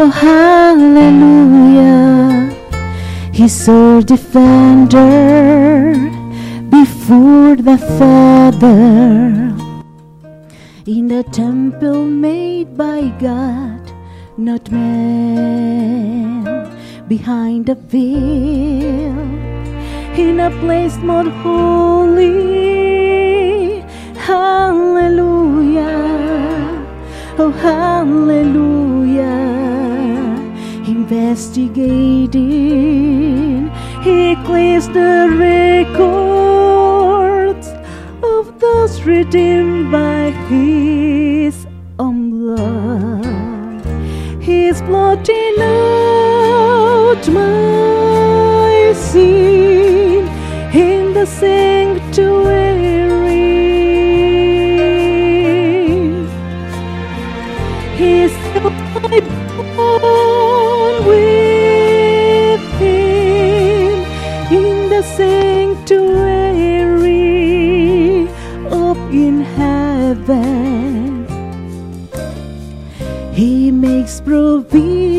[0.00, 1.58] Oh, hallelujah.
[3.32, 5.04] He's our defender
[6.70, 9.54] before the Father.
[10.86, 13.92] In the temple made by God,
[14.38, 16.44] not man.
[17.08, 19.18] Behind the veil,
[20.24, 22.87] in a place more holy.
[24.28, 25.88] Hallelujah.
[27.38, 29.24] Oh, hallelujah.
[30.86, 33.70] Investigating,
[34.02, 35.34] he clears the
[35.88, 37.68] records
[38.22, 41.66] of those redeemed by his
[41.98, 43.82] own blood.
[44.42, 50.28] He's blotting out my sin
[50.74, 52.67] in the sanctuary.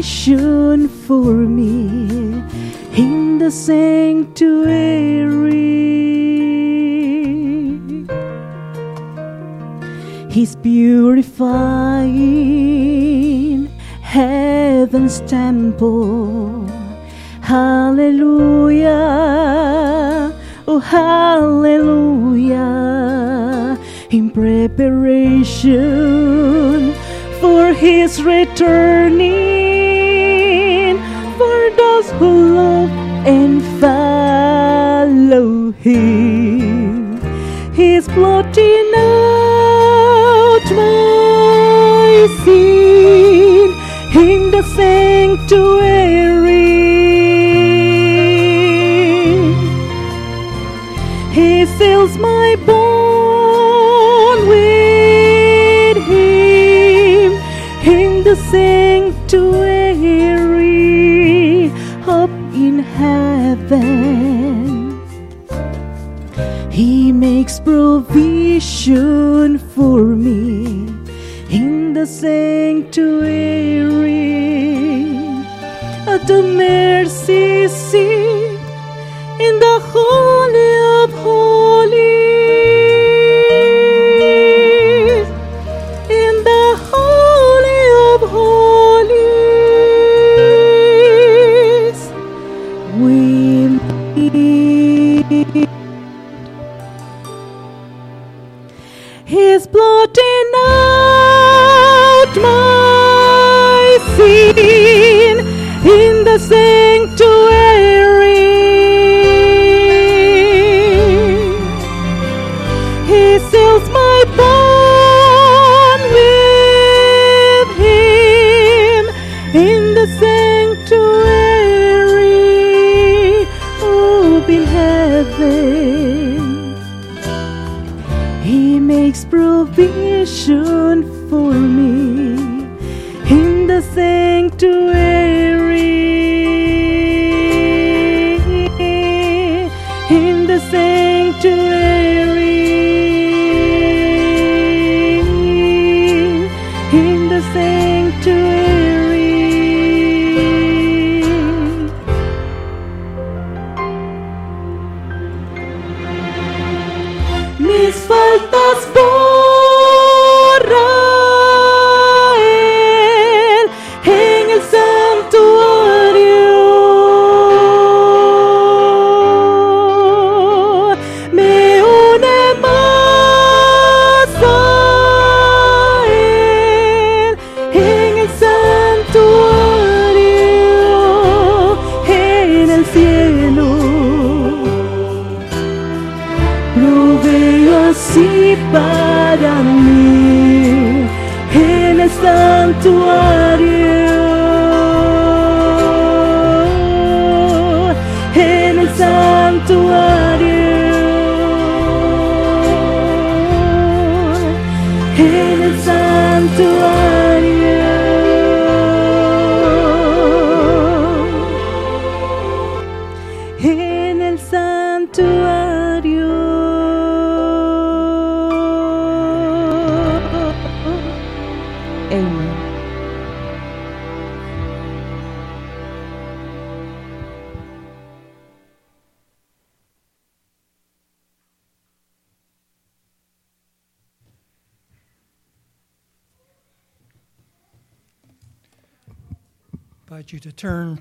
[0.09, 2.41] Provision for me
[2.97, 4.57] in the sanctuary.
[10.31, 11.37] He's purifying
[14.01, 16.67] heaven's temple.
[17.41, 18.89] Hallelujah.
[20.67, 22.57] Oh, hallelujah.
[24.09, 25.75] In preparation
[27.39, 29.68] for his returning
[35.95, 36.28] follow
[72.79, 73.58] sanctuary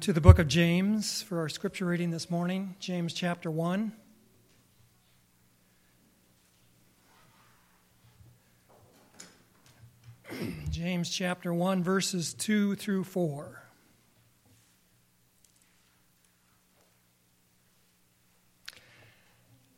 [0.08, 3.92] to the book of James for our scripture reading this morning, James chapter 1.
[10.70, 13.62] James chapter 1, verses 2 through 4.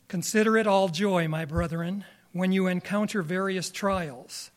[0.07, 4.49] Consider it all joy, my brethren, when you encounter various trials,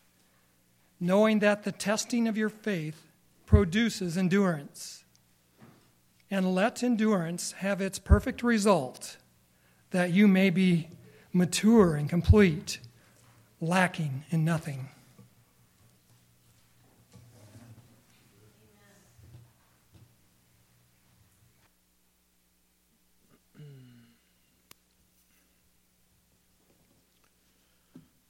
[1.00, 3.08] knowing that the testing of your faith
[3.44, 5.03] produces endurance.
[6.34, 9.18] And let endurance have its perfect result,
[9.92, 10.88] that you may be
[11.32, 12.80] mature and complete,
[13.60, 14.88] lacking in nothing.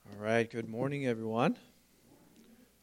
[0.07, 1.57] All right, good morning, everyone.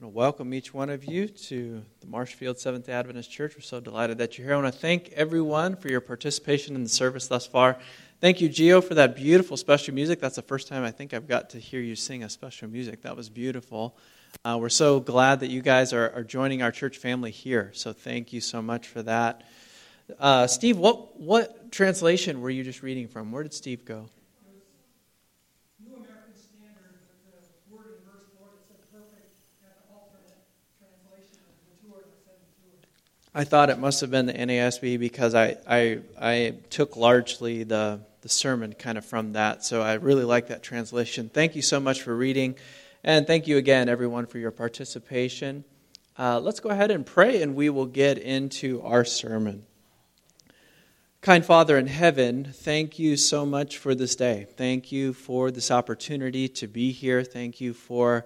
[0.02, 3.54] To welcome each one of you to the Marshfield Seventh Adventist Church.
[3.56, 4.56] We're so delighted that you're here.
[4.56, 7.78] I want to thank everyone for your participation in the service thus far.
[8.20, 10.20] Thank you, Gio, for that beautiful special music.
[10.20, 13.04] That's the first time I think I've got to hear you sing a special music.
[13.04, 13.96] That was beautiful.
[14.44, 17.70] Uh, we're so glad that you guys are, are, joining our church family here.
[17.76, 19.44] So thank you so much for that.
[20.20, 23.32] Uh, Steve, what, what translation were you just reading from?
[23.32, 24.10] Where did Steve go?
[33.34, 38.02] I thought it must have been the NASB because I, I, I took largely the,
[38.20, 39.64] the sermon kind of from that.
[39.64, 41.30] So I really like that translation.
[41.30, 42.56] Thank you so much for reading.
[43.06, 45.64] And thank you again, everyone, for your participation.
[46.20, 49.64] Uh, let's go ahead and pray, and we will get into our sermon.
[51.22, 54.48] Kind Father in heaven, thank you so much for this day.
[54.58, 57.24] Thank you for this opportunity to be here.
[57.24, 58.26] Thank you for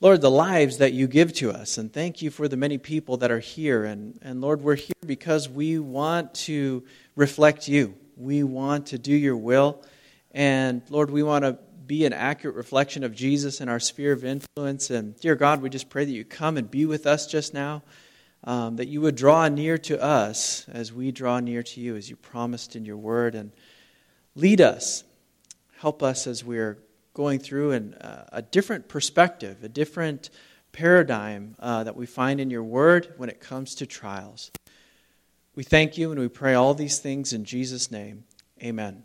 [0.00, 1.76] Lord, the lives that you give to us.
[1.76, 3.84] And thank you for the many people that are here.
[3.84, 6.84] And, and Lord, we're here because we want to
[7.16, 7.96] reflect you.
[8.16, 9.82] We want to do your will.
[10.30, 14.24] And Lord, we want to be an accurate reflection of Jesus in our sphere of
[14.24, 14.90] influence.
[14.90, 17.82] And dear God, we just pray that you come and be with us just now,
[18.44, 22.08] um, that you would draw near to us as we draw near to you, as
[22.08, 23.34] you promised in your word.
[23.34, 23.50] And
[24.36, 25.02] lead us.
[25.78, 26.78] Help us as we're
[27.18, 30.30] going through an, uh, a different perspective, a different
[30.70, 34.52] paradigm uh, that we find in your word when it comes to trials.
[35.56, 38.22] We thank you and we pray all these things in Jesus' name.
[38.62, 39.02] Amen.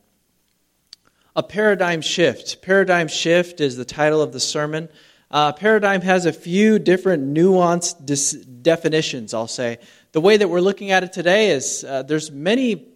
[1.35, 2.61] A paradigm shift.
[2.61, 4.89] Paradigm shift is the title of the sermon.
[5.31, 9.79] Uh, paradigm has a few different nuanced dis- definitions, I'll say.
[10.11, 12.89] The way that we're looking at it today is uh, there's many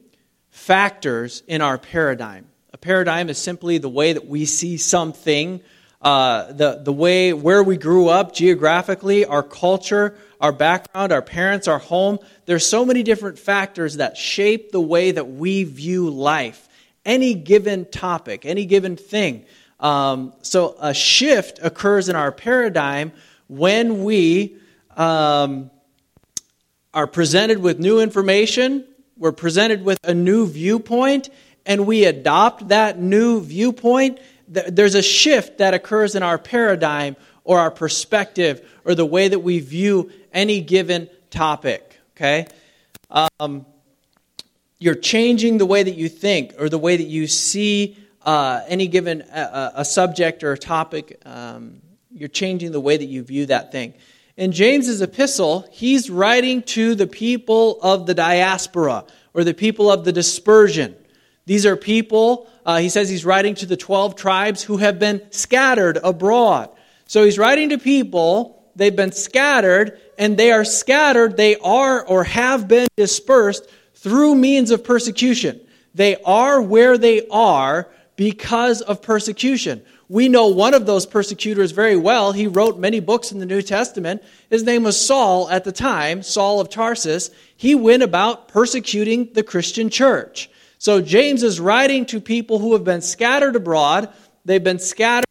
[0.51, 2.45] factors in our paradigm.
[2.73, 5.61] A paradigm is simply the way that we see something,
[6.01, 11.67] uh, the, the way where we grew up geographically, our culture, our background, our parents,
[11.67, 12.19] our home.
[12.45, 16.67] There's so many different factors that shape the way that we view life,
[17.05, 19.45] any given topic, any given thing.
[19.79, 23.13] Um, so a shift occurs in our paradigm
[23.47, 24.57] when we
[24.95, 25.71] um,
[26.93, 28.85] are presented with new information,
[29.17, 31.29] we're presented with a new viewpoint,
[31.67, 37.59] and we adopt that new viewpoint, there's a shift that occurs in our paradigm or
[37.59, 41.99] our perspective or the way that we view any given topic.
[42.15, 42.47] Okay?
[43.11, 43.65] Um,
[44.79, 48.87] you're changing the way that you think or the way that you see uh, any
[48.87, 51.19] given uh, a subject or a topic.
[51.25, 51.81] Um,
[52.11, 53.93] you're changing the way that you view that thing.
[54.37, 60.05] In James's epistle, he's writing to the people of the diaspora or the people of
[60.05, 60.95] the dispersion.
[61.47, 65.21] These are people, uh, he says he's writing to the 12 tribes who have been
[65.31, 66.69] scattered abroad.
[67.05, 72.25] So he's writing to people, they've been scattered, and they are scattered, they are or
[72.25, 75.61] have been dispersed through means of persecution.
[75.95, 77.87] They are where they are
[78.17, 79.81] because of persecution.
[80.09, 82.33] We know one of those persecutors very well.
[82.33, 84.21] He wrote many books in the New Testament.
[84.49, 87.29] His name was Saul at the time, Saul of Tarsus.
[87.55, 90.49] He went about persecuting the Christian church.
[90.79, 94.13] So James is writing to people who have been scattered abroad.
[94.45, 95.25] They've been scattered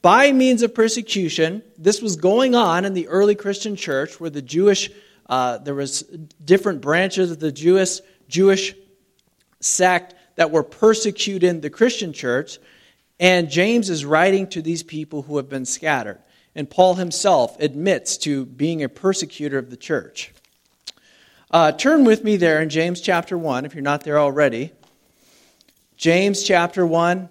[0.00, 1.62] by means of persecution.
[1.76, 4.90] This was going on in the early Christian church where the Jewish,
[5.28, 6.02] uh, there was
[6.44, 8.74] different branches of the Jewish, Jewish
[9.60, 12.58] sect that were persecuting the Christian church.
[13.18, 16.20] And James is writing to these people who have been scattered.
[16.54, 20.32] And Paul himself admits to being a persecutor of the church.
[21.50, 24.72] Uh, turn with me there in James chapter 1, if you're not there already.
[25.96, 27.28] James chapter 1,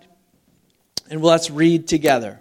[1.09, 2.39] and let's read together.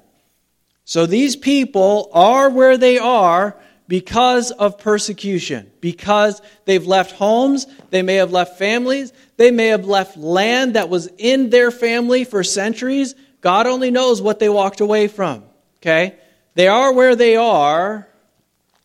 [0.84, 8.02] So these people are where they are because of persecution, because they've left homes, they
[8.02, 12.42] may have left families, they may have left land that was in their family for
[12.42, 13.14] centuries.
[13.40, 15.44] God only knows what they walked away from.
[15.78, 16.16] Okay?
[16.54, 18.08] They are where they are,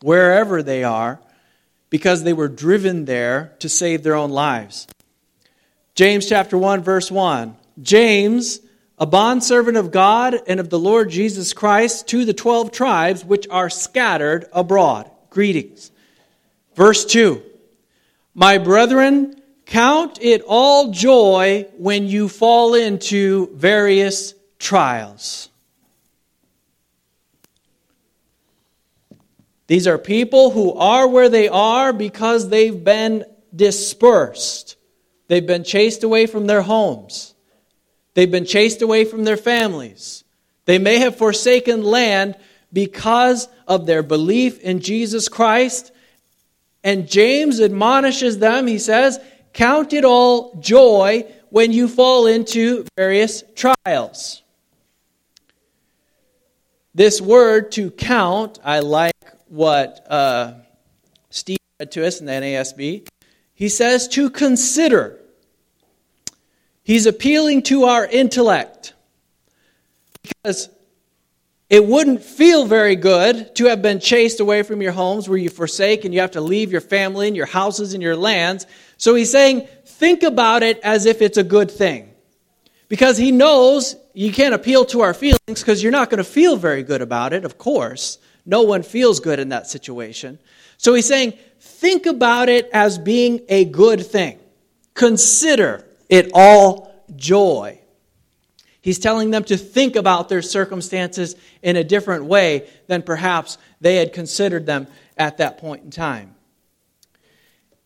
[0.02, 1.20] wherever they are,
[1.90, 4.88] because they were driven there to save their own lives.
[6.00, 7.58] James chapter 1 verse 1.
[7.82, 8.62] James,
[8.98, 13.46] a bondservant of God and of the Lord Jesus Christ to the 12 tribes which
[13.50, 15.12] are scattered abroad.
[15.30, 15.92] Greetings.
[16.74, 17.44] Verse 2.
[18.34, 25.50] My brethren, count it all joy when you fall into various trials.
[29.68, 34.78] These are people who are where they are because they've been dispersed.
[35.30, 37.36] They've been chased away from their homes.
[38.16, 40.24] They've been chased away from their families.
[40.66, 42.36] They may have forsaken land
[42.74, 45.92] because of their belief in Jesus Christ.
[46.84, 49.20] And James admonishes them, he says,
[49.54, 54.42] Count it all joy when you fall into various trials.
[56.96, 59.14] This word to count, I like
[59.48, 60.54] what uh,
[61.30, 63.08] Steve read to us in the NASB.
[63.54, 65.19] He says to consider.
[66.84, 68.94] He's appealing to our intellect
[70.24, 70.70] because
[71.70, 75.50] it wouldn't feel very good to have been chased away from your homes where you
[75.50, 78.66] forsake and you have to leave your family and your houses and your lands.
[78.98, 82.12] So he's saying, think about it as if it's a good thing.
[82.88, 86.58] Because he knows you can't appeal to our feelings because you're not going to feel
[86.58, 88.18] very good about it, of course.
[88.48, 90.40] No one feels good in that situation.
[90.78, 94.40] So he's saying, think about it as being a good thing.
[94.96, 97.80] Consider it all joy.
[98.82, 103.98] He's telling them to think about their circumstances in a different way than perhaps they
[103.98, 104.88] had considered them
[105.18, 106.36] at that point in time.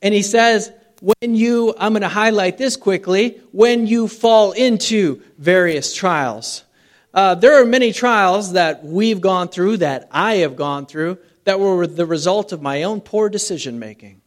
[0.02, 5.22] And he says, when you, I'm going to highlight this quickly, when you fall into
[5.38, 6.64] various trials.
[7.14, 11.60] Uh, there are many trials that we've gone through, that I have gone through, that
[11.60, 14.22] were the result of my own poor decision making.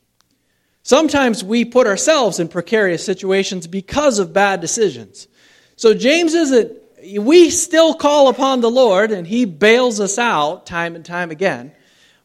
[0.87, 5.27] Sometimes we put ourselves in precarious situations because of bad decisions.
[5.75, 6.79] So James isn't,
[7.19, 11.73] we still call upon the Lord and he bails us out time and time again.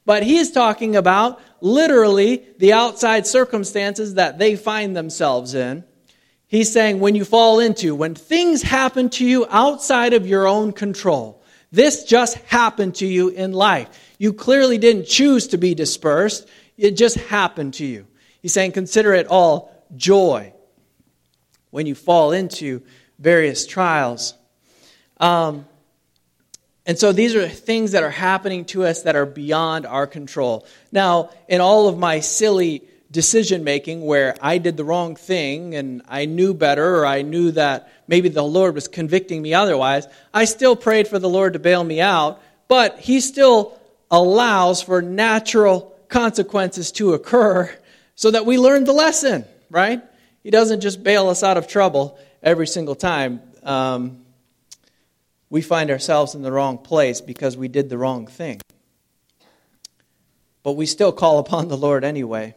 [0.06, 5.84] But he is talking about literally the outside circumstances that they find themselves in
[6.51, 10.74] He's saying when you fall into, when things happen to you outside of your own
[10.74, 11.41] control,
[11.72, 13.88] this just happened to you in life.
[14.20, 18.06] You clearly didn't choose to be dispersed, it just happened to you.
[18.42, 20.54] He's saying consider it all joy
[21.70, 22.82] when you fall into
[23.20, 24.34] various trials.
[25.18, 25.66] Um,
[26.86, 30.66] and so these are things that are happening to us that are beyond our control.
[30.92, 36.02] Now, in all of my silly decision making where I did the wrong thing and
[36.08, 40.46] I knew better or I knew that maybe the Lord was convicting me otherwise, I
[40.46, 43.80] still prayed for the Lord to bail me out, but He still
[44.10, 47.74] allows for natural consequences to occur
[48.22, 50.00] so that we learn the lesson, right?
[50.44, 53.42] He doesn't just bail us out of trouble every single time.
[53.63, 54.24] Um,
[55.50, 58.62] we find ourselves in the wrong place because we did the wrong thing.
[60.62, 62.54] But we still call upon the Lord anyway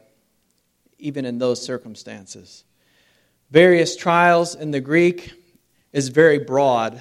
[0.99, 2.65] even in those circumstances.
[3.51, 5.33] Various trials in the Greek
[5.95, 7.01] is very broad.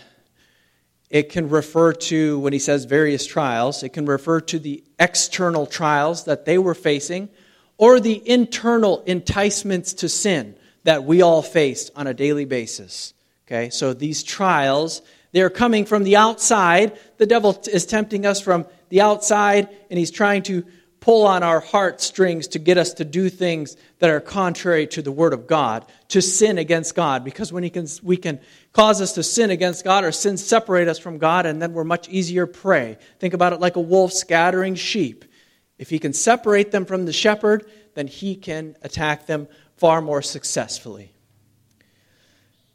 [1.09, 5.65] It can refer to, when he says various trials, it can refer to the external
[5.65, 7.27] trials that they were facing
[7.77, 13.13] or the internal enticements to sin that we all face on a daily basis.
[13.47, 15.01] Okay, so these trials,
[15.31, 16.97] they're coming from the outside.
[17.17, 20.65] The devil is tempting us from the outside, and he's trying to
[21.01, 25.11] pull on our heartstrings to get us to do things that are contrary to the
[25.11, 27.25] Word of God, to sin against God.
[27.25, 28.39] Because when he can, we can
[28.71, 31.83] cause us to sin against God or sin separate us from God, and then we're
[31.83, 32.97] much easier prey.
[33.19, 35.25] Think about it like a wolf scattering sheep.
[35.77, 37.65] If he can separate them from the shepherd,
[37.95, 41.13] then he can attack them far more successfully.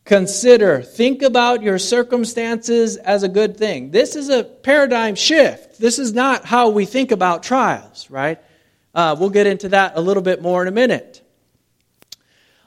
[0.04, 3.90] Consider, think about your circumstances as a good thing.
[3.90, 5.78] This is a paradigm shift.
[5.78, 8.38] This is not how we think about trials, right?
[8.94, 11.20] Uh, we'll get into that a little bit more in a minute.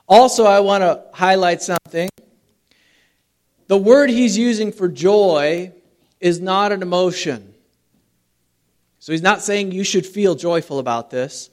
[0.08, 2.10] Also, I want to highlight something.
[3.68, 5.72] The word he's using for joy
[6.20, 7.51] is not an emotion.
[9.02, 11.50] So he's not saying you should feel joyful about this.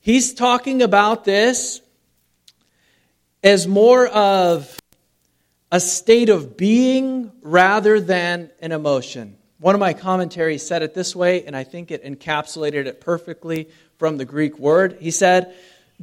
[0.00, 1.80] He's talking about this
[3.42, 4.78] as more of
[5.72, 9.38] a state of being rather than an emotion.
[9.60, 13.70] One of my commentaries said it this way, and I think it encapsulated it perfectly
[13.96, 14.98] from the Greek word.
[15.00, 15.54] He said,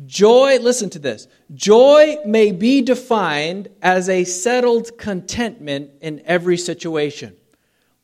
[0.07, 1.27] Joy, listen to this.
[1.53, 7.37] Joy may be defined as a settled contentment in every situation,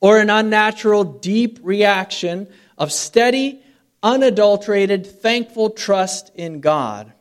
[0.01, 3.63] or an unnatural, deep reaction of steady,
[4.03, 7.13] unadulterated, thankful trust in God.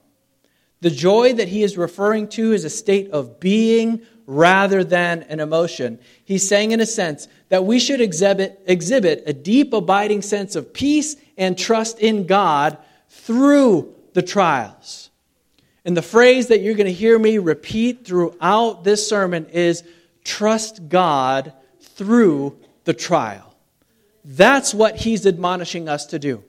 [0.81, 5.41] The joy that he is referring to is a state of being rather than an
[5.41, 5.99] emotion.
[6.25, 10.73] He's saying, in a sense, that we should exhibit, exhibit a deep, abiding sense of
[10.73, 15.11] peace and trust in God through the trials.
[15.85, 19.83] And the phrase that you're going to hear me repeat throughout this sermon is
[20.25, 22.57] trust God through
[22.91, 23.55] the trial.
[24.25, 26.43] That's what he's admonishing us to do.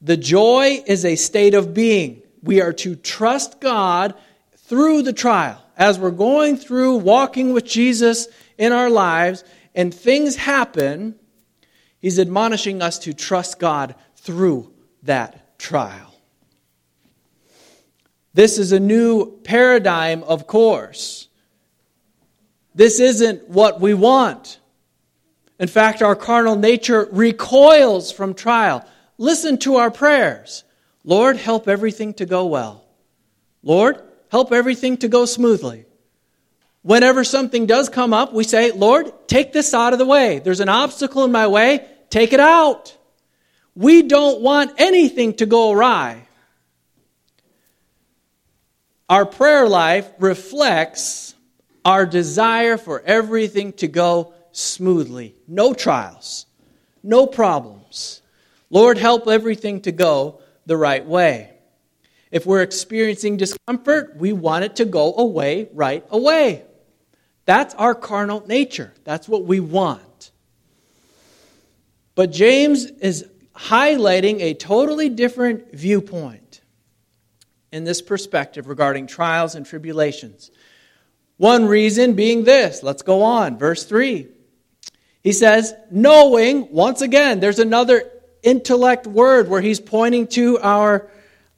[0.00, 2.22] The joy is a state of being.
[2.44, 4.14] We are to trust God
[4.56, 5.60] through the trial.
[5.76, 9.42] As we're going through walking with Jesus in our lives
[9.74, 11.16] and things happen,
[11.98, 14.72] he's admonishing us to trust God through
[15.02, 16.14] that trial.
[18.32, 21.26] This is a new paradigm, of course.
[22.76, 24.60] This isn't what we want.
[25.62, 28.84] In fact, our carnal nature recoils from trial.
[29.16, 30.64] Listen to our prayers
[31.04, 32.84] Lord, help everything to go well.
[33.62, 35.84] Lord, help everything to go smoothly.
[36.82, 40.40] Whenever something does come up, we say, Lord, take this out of the way.
[40.40, 42.96] There's an obstacle in my way, take it out.
[43.76, 46.26] We don't want anything to go awry.
[49.08, 51.36] Our prayer life reflects
[51.84, 55.34] our desire for everything to go smoothly.
[55.48, 56.46] No trials,
[57.02, 58.22] no problems.
[58.70, 61.50] Lord, help everything to go the right way.
[62.30, 66.64] If we're experiencing discomfort, we want it to go away right away.
[67.44, 68.94] That's our carnal nature.
[69.04, 70.30] That's what we want.
[72.14, 76.60] But James is highlighting a totally different viewpoint
[77.70, 80.50] in this perspective regarding trials and tribulations.
[81.36, 82.82] One reason being this.
[82.82, 83.58] Let's go on.
[83.58, 84.28] Verse 3.
[85.22, 88.10] He says, knowing, once again, there's another
[88.42, 91.08] intellect word where he's pointing to our,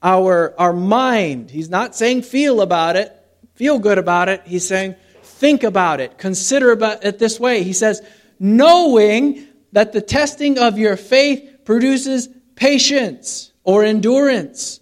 [0.03, 1.51] our, our mind.
[1.51, 3.11] He's not saying feel about it,
[3.55, 4.43] feel good about it.
[4.45, 7.63] He's saying think about it, consider about it this way.
[7.63, 8.03] He says,
[8.39, 14.81] knowing that the testing of your faith produces patience or endurance.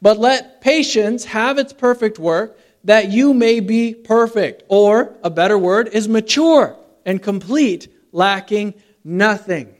[0.00, 5.58] But let patience have its perfect work, that you may be perfect, or a better
[5.58, 8.74] word is mature and complete, lacking
[9.04, 9.74] nothing.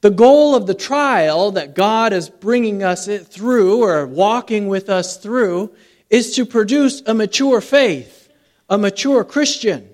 [0.00, 5.16] The goal of the trial that God is bringing us through or walking with us
[5.16, 5.74] through
[6.10, 8.28] is to produce a mature faith,
[8.68, 9.88] a mature Christian.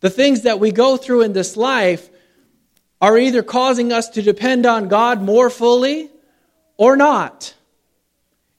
[0.00, 2.10] The things that we go through in this life
[3.00, 6.10] are either causing us to depend on God more fully
[6.76, 7.54] or not.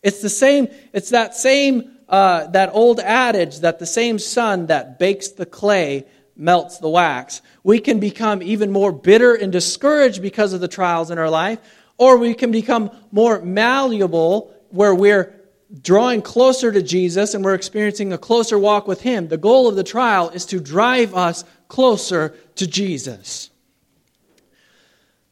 [0.01, 4.97] It's the same, it's that same, uh, that old adage that the same sun that
[4.97, 7.41] bakes the clay melts the wax.
[7.63, 11.60] We can become even more bitter and discouraged because of the trials in our life,
[11.98, 15.34] or we can become more malleable where we're
[15.82, 19.28] drawing closer to Jesus and we're experiencing a closer walk with Him.
[19.28, 23.50] The goal of the trial is to drive us closer to Jesus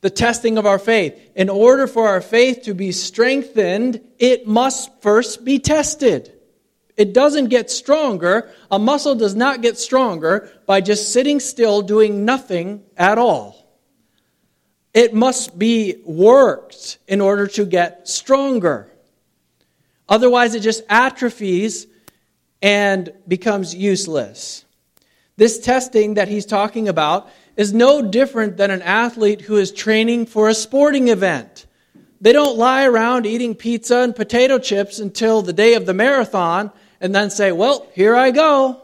[0.03, 1.17] the testing of our faith.
[1.33, 6.33] In order for our faith to be strengthened, it must first be tested.
[6.95, 8.51] It doesn't get stronger.
[8.69, 13.63] A muscle does not get stronger by just sitting still doing nothing at all.
[14.93, 18.91] It must be worked in order to get stronger.
[20.08, 21.88] Otherwise, it just atrophies
[22.62, 24.65] and becomes useless.
[25.36, 27.27] This testing that he's talking about
[27.58, 31.65] is no different than an athlete who is training for a sporting event.
[32.21, 36.71] They don't lie around eating pizza and potato chips until the day of the marathon
[37.03, 38.81] and then say, Well, here I go.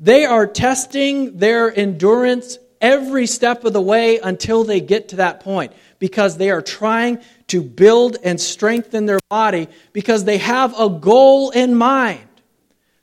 [0.00, 5.40] They are testing their endurance every step of the way until they get to that
[5.40, 10.88] point because they are trying to build and strengthen their body because they have a
[10.88, 12.26] goal in mind.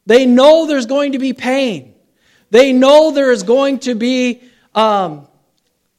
[0.06, 1.94] They know there's going to be pain.
[2.50, 4.42] They know there is going to be
[4.76, 5.28] um,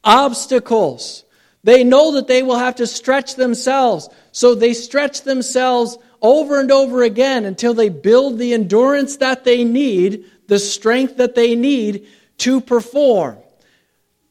[0.03, 1.23] obstacles.
[1.63, 4.09] They know that they will have to stretch themselves.
[4.33, 9.63] So they stretch themselves over and over again until they build the endurance that they
[9.63, 12.07] need, the strength that they need
[12.37, 13.37] to perform.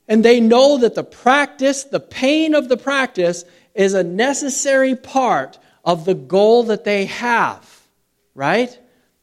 [0.09, 5.59] And they know that the practice, the pain of the practice, is a necessary part
[5.85, 7.87] of the goal that they have,
[8.35, 8.77] right?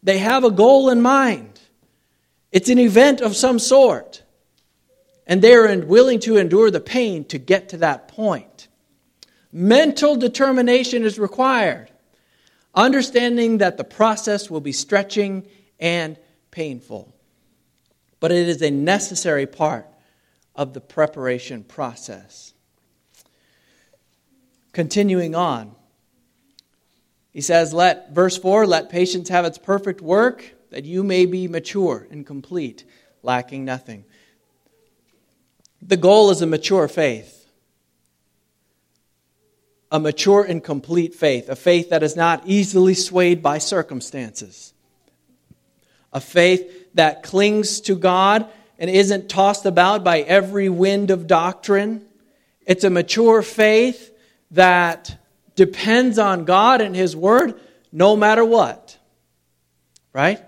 [0.03, 1.59] They have a goal in mind.
[2.51, 4.23] It's an event of some sort.
[5.27, 8.67] And they are willing to endure the pain to get to that point.
[9.51, 11.88] Mental determination is required,
[12.79, 15.45] understanding that the process will be stretching
[15.79, 16.17] and
[16.49, 17.13] painful.
[18.19, 19.87] But it is a necessary part
[20.55, 22.53] of the preparation process.
[24.71, 25.75] Continuing on,
[27.31, 31.47] he says, Let, verse 4, let patience have its perfect work, that you may be
[31.47, 32.83] mature and complete,
[33.23, 34.05] lacking nothing.
[35.81, 37.38] The goal is a mature faith.
[39.91, 44.73] A mature and complete faith, a faith that is not easily swayed by circumstances,
[46.13, 48.47] a faith that clings to God
[48.77, 52.05] and isn't tossed about by every wind of doctrine.
[52.65, 54.15] It's a mature faith
[54.51, 55.17] that
[55.55, 57.59] depends on God and His Word
[57.91, 58.97] no matter what.
[60.13, 60.39] Right?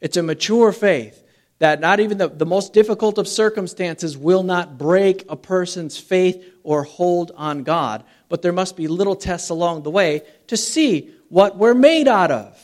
[0.00, 1.22] It's a mature faith
[1.58, 6.42] that not even the, the most difficult of circumstances will not break a person's faith
[6.62, 8.02] or hold on God.
[8.30, 12.30] But there must be little tests along the way to see what we're made out
[12.30, 12.58] of.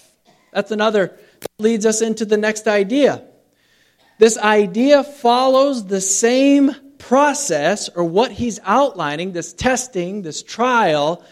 [0.53, 1.09] That's another
[1.41, 3.23] that leads us into the next idea.
[4.19, 11.23] This idea follows the same process or what he's outlining, this testing, this trial,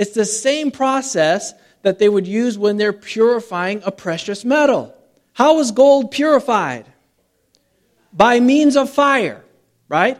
[0.00, 4.94] it's the same process that they would use when they're purifying a precious metal.
[5.34, 6.86] How is gold purified?
[8.10, 9.44] By means of fire,
[9.90, 10.18] right?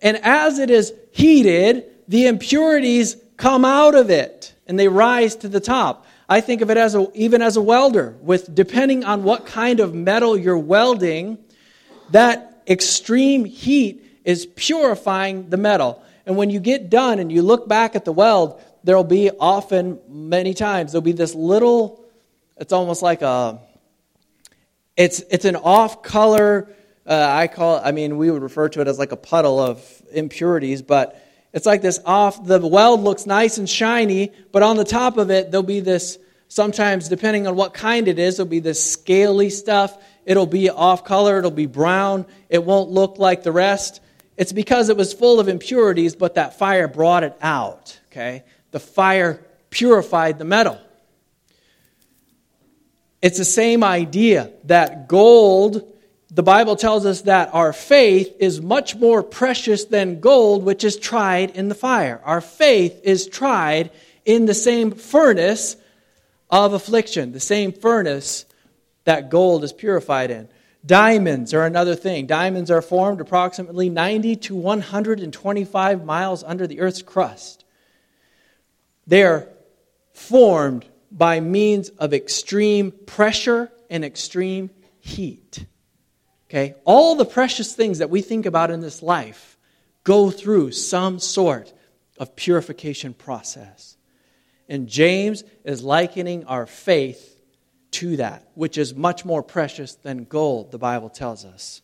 [0.00, 5.48] And as it is heated, the impurities come out of it and they rise to
[5.48, 6.04] the top.
[6.28, 9.78] I think of it as a, even as a welder, with depending on what kind
[9.78, 11.38] of metal you're welding,
[12.10, 16.02] that extreme heat is purifying the metal.
[16.26, 20.00] And when you get done and you look back at the weld, there'll be often,
[20.08, 22.04] many times, there'll be this little,
[22.56, 23.60] it's almost like a,
[24.96, 26.68] it's, it's an off color,
[27.06, 30.02] uh, I call I mean, we would refer to it as like a puddle of
[30.12, 34.84] impurities, but it's like this off, the weld looks nice and shiny, but on the
[34.84, 38.60] top of it, there'll be this, sometimes depending on what kind it is, there'll be
[38.60, 39.96] this scaly stuff.
[40.24, 44.00] It'll be off color, it'll be brown, it won't look like the rest.
[44.36, 48.44] It's because it was full of impurities, but that fire brought it out, okay?
[48.70, 50.78] the fire purified the metal.
[53.22, 55.89] It's the same idea that gold,
[56.30, 60.96] the Bible tells us that our faith is much more precious than gold, which is
[60.96, 62.20] tried in the fire.
[62.24, 63.90] Our faith is tried
[64.24, 65.76] in the same furnace
[66.48, 68.44] of affliction, the same furnace
[69.04, 70.48] that gold is purified in.
[70.86, 72.26] Diamonds are another thing.
[72.26, 77.64] Diamonds are formed approximately 90 to 125 miles under the earth's crust.
[79.06, 79.48] They're
[80.14, 85.66] formed by means of extreme pressure and extreme heat.
[86.50, 86.74] Okay?
[86.84, 89.56] All the precious things that we think about in this life
[90.02, 91.72] go through some sort
[92.18, 93.96] of purification process.
[94.68, 97.40] And James is likening our faith
[97.92, 101.82] to that, which is much more precious than gold, the Bible tells us.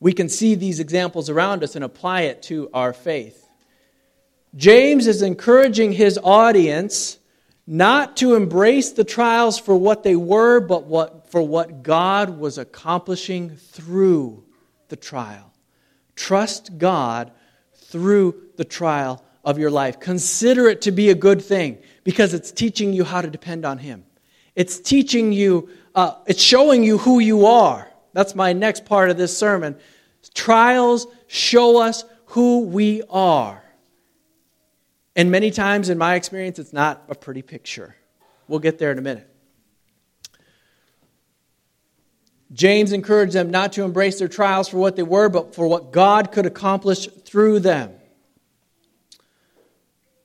[0.00, 3.48] We can see these examples around us and apply it to our faith.
[4.54, 7.18] James is encouraging his audience
[7.66, 12.58] not to embrace the trials for what they were, but what, for what God was
[12.58, 14.44] accomplishing through
[14.88, 15.52] the trial.
[16.14, 17.32] Trust God
[17.74, 19.98] through the trial of your life.
[19.98, 23.78] Consider it to be a good thing because it's teaching you how to depend on
[23.78, 24.04] Him.
[24.54, 27.90] It's teaching you, uh, it's showing you who you are.
[28.12, 29.76] That's my next part of this sermon.
[30.34, 33.62] Trials show us who we are.
[35.16, 37.96] And many times, in my experience, it's not a pretty picture.
[38.46, 39.28] We'll get there in a minute.
[42.52, 45.90] James encouraged them not to embrace their trials for what they were, but for what
[45.90, 47.92] God could accomplish through them.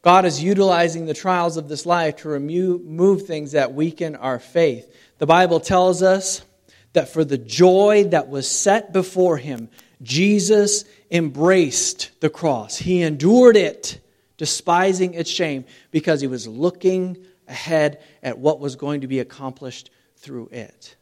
[0.04, 4.93] God is utilizing the trials of this life to remove things that weaken our faith.
[5.19, 6.43] The Bible tells us
[6.93, 9.69] that for the joy that was set before him,
[10.01, 12.77] Jesus embraced the cross.
[12.77, 13.99] He endured it
[14.41, 17.15] despising its shame, because he was looking
[17.47, 20.95] ahead at what was going to be accomplished through it.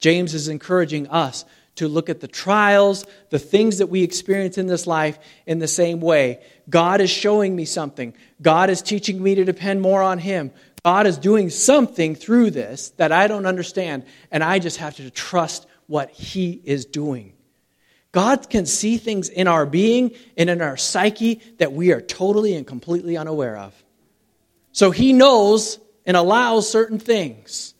[0.00, 4.66] James is encouraging us to look at the trials, the things that we experience in
[4.66, 6.44] this life in the same way.
[6.68, 8.12] God is showing me something.
[8.42, 10.50] God is teaching me to depend more on Him.
[10.84, 15.10] God is doing something through this that I don't understand, and I just have to
[15.10, 17.32] trust what He is doing.
[18.12, 22.54] God can see things in our being and in our psyche that we are totally
[22.54, 23.74] and completely unaware of.
[24.72, 27.74] So He knows and allows certain things.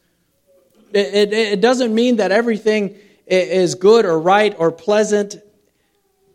[0.93, 5.37] It, it, it, doesn't mean that everything is good or right or pleasant.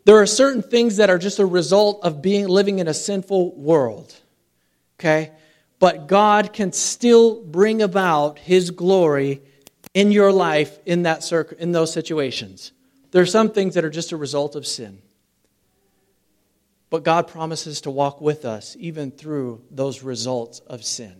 [0.04, 3.54] There are certain things that are just a result of being living in a sinful
[3.56, 4.14] world.
[4.98, 5.32] Okay?
[5.78, 9.42] But God can still bring about his glory
[9.92, 12.72] in your life in that circ- in those situations.
[13.14, 15.00] There are some things that are just a result of sin.
[16.90, 21.14] But God promises to walk with us even through those results of sin.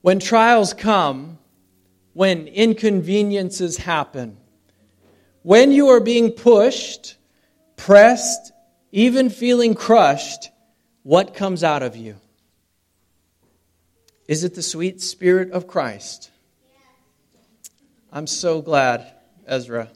[0.00, 1.40] When trials come,
[2.12, 4.36] when inconveniences happen,
[5.42, 7.16] when you are being pushed,
[7.74, 8.52] pressed,
[8.92, 10.50] even feeling crushed,
[11.02, 12.14] what comes out of you?
[14.28, 16.30] Is it the sweet Spirit of Christ?
[18.14, 19.12] I'm so glad,
[19.44, 19.90] Ezra.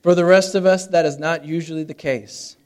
[0.00, 2.56] For the rest of us, that is not usually the case.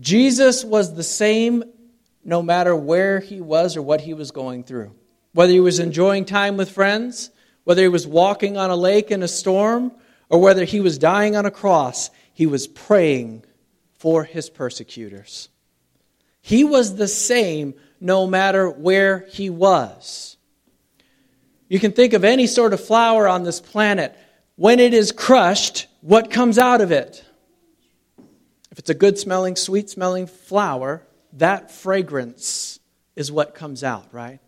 [0.00, 1.62] Jesus was the same
[2.24, 4.92] no matter where he was or what he was going through.
[5.34, 7.30] Whether he was enjoying time with friends,
[7.62, 9.92] whether he was walking on a lake in a storm,
[10.28, 13.44] or whether he was dying on a cross, he was praying
[13.92, 15.48] for his persecutors.
[16.42, 20.29] He was the same no matter where he was.
[21.70, 24.14] You can think of any sort of flower on this planet.
[24.56, 27.24] When it is crushed, what comes out of it?
[28.72, 32.80] If it's a good smelling, sweet smelling flower, that fragrance
[33.14, 34.40] is what comes out, right?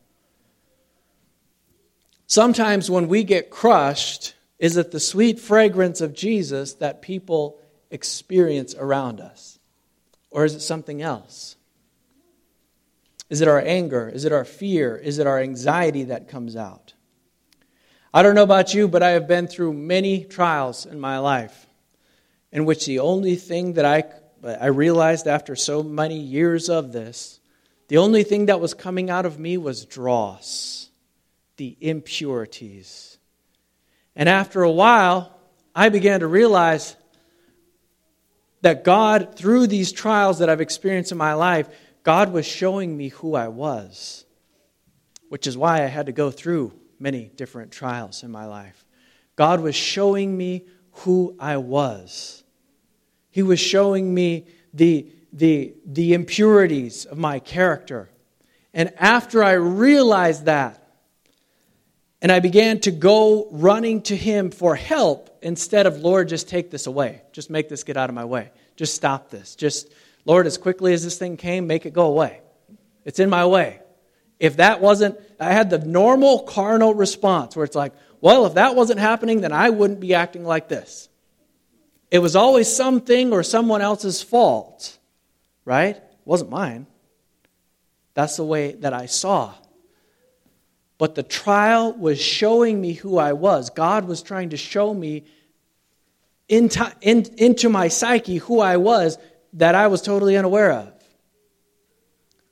[2.26, 8.74] Sometimes when we get crushed, is it the sweet fragrance of Jesus that people experience
[8.74, 9.60] around us?
[10.30, 11.54] Or is it something else?
[13.30, 14.08] Is it our anger?
[14.08, 14.96] Is it our fear?
[14.96, 16.91] Is it our anxiety that comes out?
[18.14, 21.66] I don't know about you, but I have been through many trials in my life
[22.50, 24.04] in which the only thing that I
[24.44, 27.38] I realized after so many years of this,
[27.88, 30.90] the only thing that was coming out of me was dross,
[31.56, 33.18] the impurities.
[34.16, 35.38] And after a while,
[35.74, 36.96] I began to realize
[38.62, 41.68] that God, through these trials that I've experienced in my life,
[42.02, 44.24] God was showing me who I was,
[45.28, 46.72] which is why I had to go through
[47.02, 48.86] many different trials in my life.
[49.36, 52.44] God was showing me who I was.
[53.30, 58.08] He was showing me the, the, the impurities of my character.
[58.72, 60.78] And after I realized that,
[62.22, 66.70] and I began to go running to Him for help instead of, Lord, just take
[66.70, 67.22] this away.
[67.32, 68.52] Just make this get out of my way.
[68.76, 69.56] Just stop this.
[69.56, 69.92] Just,
[70.24, 72.40] Lord, as quickly as this thing came, make it go away.
[73.04, 73.81] It's in my way.
[74.42, 78.74] If that wasn't, I had the normal carnal response where it's like, well, if that
[78.74, 81.08] wasn't happening, then I wouldn't be acting like this.
[82.10, 84.98] It was always something or someone else's fault,
[85.64, 85.94] right?
[85.94, 86.88] It wasn't mine.
[88.14, 89.54] That's the way that I saw.
[90.98, 93.70] But the trial was showing me who I was.
[93.70, 95.22] God was trying to show me
[96.48, 99.18] into, in, into my psyche who I was
[99.52, 100.91] that I was totally unaware of.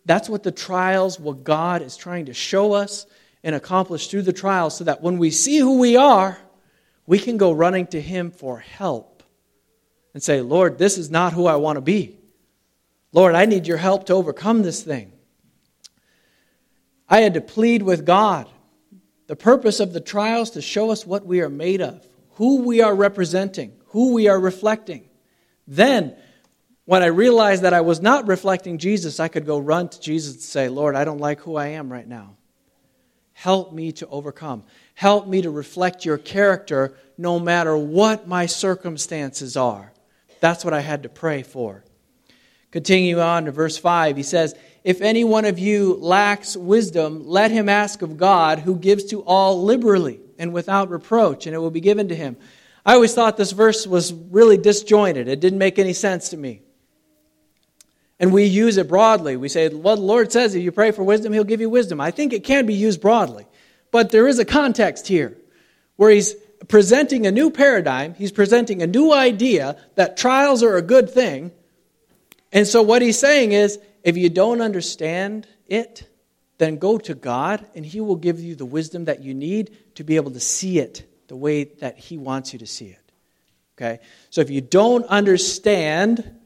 [0.05, 3.07] That's what the trials, what God is trying to show us
[3.43, 6.39] and accomplish through the trials, so that when we see who we are,
[7.07, 9.23] we can go running to Him for help
[10.13, 12.19] and say, Lord, this is not who I want to be.
[13.13, 15.13] Lord, I need your help to overcome this thing.
[17.09, 18.49] I had to plead with God.
[19.27, 22.81] The purpose of the trials to show us what we are made of, who we
[22.81, 25.09] are representing, who we are reflecting.
[25.67, 26.17] Then,
[26.91, 30.35] when I realized that I was not reflecting Jesus, I could go run to Jesus
[30.35, 32.35] and say, Lord, I don't like who I am right now.
[33.33, 34.65] Help me to overcome.
[34.97, 39.93] Help me to reflect your character no matter what my circumstances are.
[40.41, 41.85] That's what I had to pray for.
[42.73, 47.53] Continue on to verse 5, he says, If any one of you lacks wisdom, let
[47.53, 51.71] him ask of God, who gives to all liberally and without reproach, and it will
[51.71, 52.37] be given to him.
[52.85, 55.29] I always thought this verse was really disjointed.
[55.29, 56.63] It didn't make any sense to me.
[58.21, 59.37] And we use it broadly.
[59.37, 62.01] We say, well, the Lord says if you pray for wisdom, He'll give you wisdom.
[62.01, 63.47] I think it can be used broadly.
[63.91, 65.37] But there is a context here
[65.97, 66.37] where He's
[66.69, 71.53] presenting a new paradigm, he's presenting a new idea that trials are a good thing.
[72.53, 76.07] And so what he's saying is if you don't understand it,
[76.59, 80.05] then go to God and he will give you the wisdom that you need to
[80.05, 83.13] be able to see it the way that he wants you to see it.
[83.77, 84.01] Okay?
[84.29, 86.39] So if you don't understand,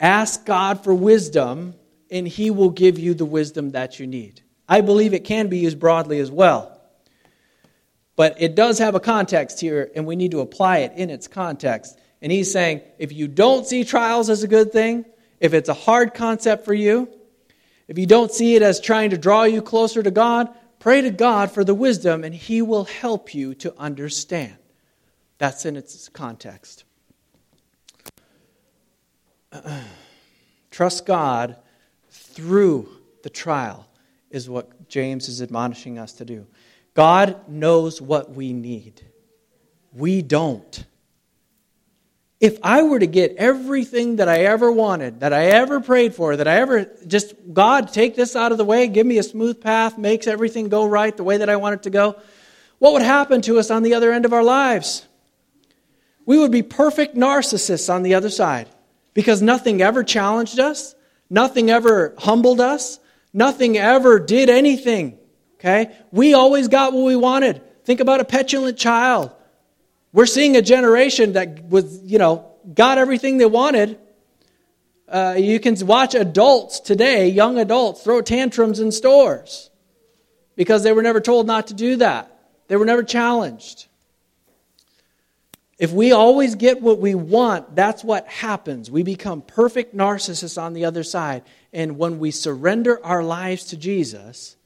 [0.00, 1.74] ask God for wisdom
[2.10, 4.42] and he will give you the wisdom that you need.
[4.68, 6.80] I believe it can be used broadly as well.
[8.16, 11.26] But it does have a context here, and we need to apply it in its
[11.26, 11.98] context.
[12.20, 15.06] And he's saying if you don't see trials as a good thing,
[15.38, 17.08] if it's a hard concept for you,
[17.88, 21.10] if you don't see it as trying to draw you closer to God, pray to
[21.10, 24.56] God for the wisdom, and He will help you to understand.
[25.38, 26.84] That's in its context.
[30.70, 31.56] Trust God
[32.10, 32.88] through
[33.22, 33.86] the trial
[34.30, 36.46] is what James is admonishing us to do.
[36.94, 39.00] God knows what we need.
[39.92, 40.84] We don't.
[42.40, 46.36] If I were to get everything that I ever wanted, that I ever prayed for,
[46.36, 49.60] that I ever just, God, take this out of the way, give me a smooth
[49.60, 52.16] path, makes everything go right the way that I want it to go,
[52.78, 55.06] what would happen to us on the other end of our lives?
[56.24, 58.68] We would be perfect narcissists on the other side
[59.14, 60.94] because nothing ever challenged us,
[61.28, 62.98] nothing ever humbled us,
[63.32, 65.18] nothing ever did anything.
[65.58, 65.94] Okay?
[66.10, 67.62] We always got what we wanted.
[67.84, 69.32] Think about a petulant child.
[70.12, 73.98] We're seeing a generation that was, you know, got everything they wanted.
[75.08, 79.70] Uh, you can watch adults today, young adults, throw tantrums in stores
[80.56, 82.38] because they were never told not to do that.
[82.68, 83.86] They were never challenged.
[85.80, 88.90] If we always get what we want, that's what happens.
[88.90, 91.42] We become perfect narcissists on the other side.
[91.72, 94.56] And when we surrender our lives to Jesus,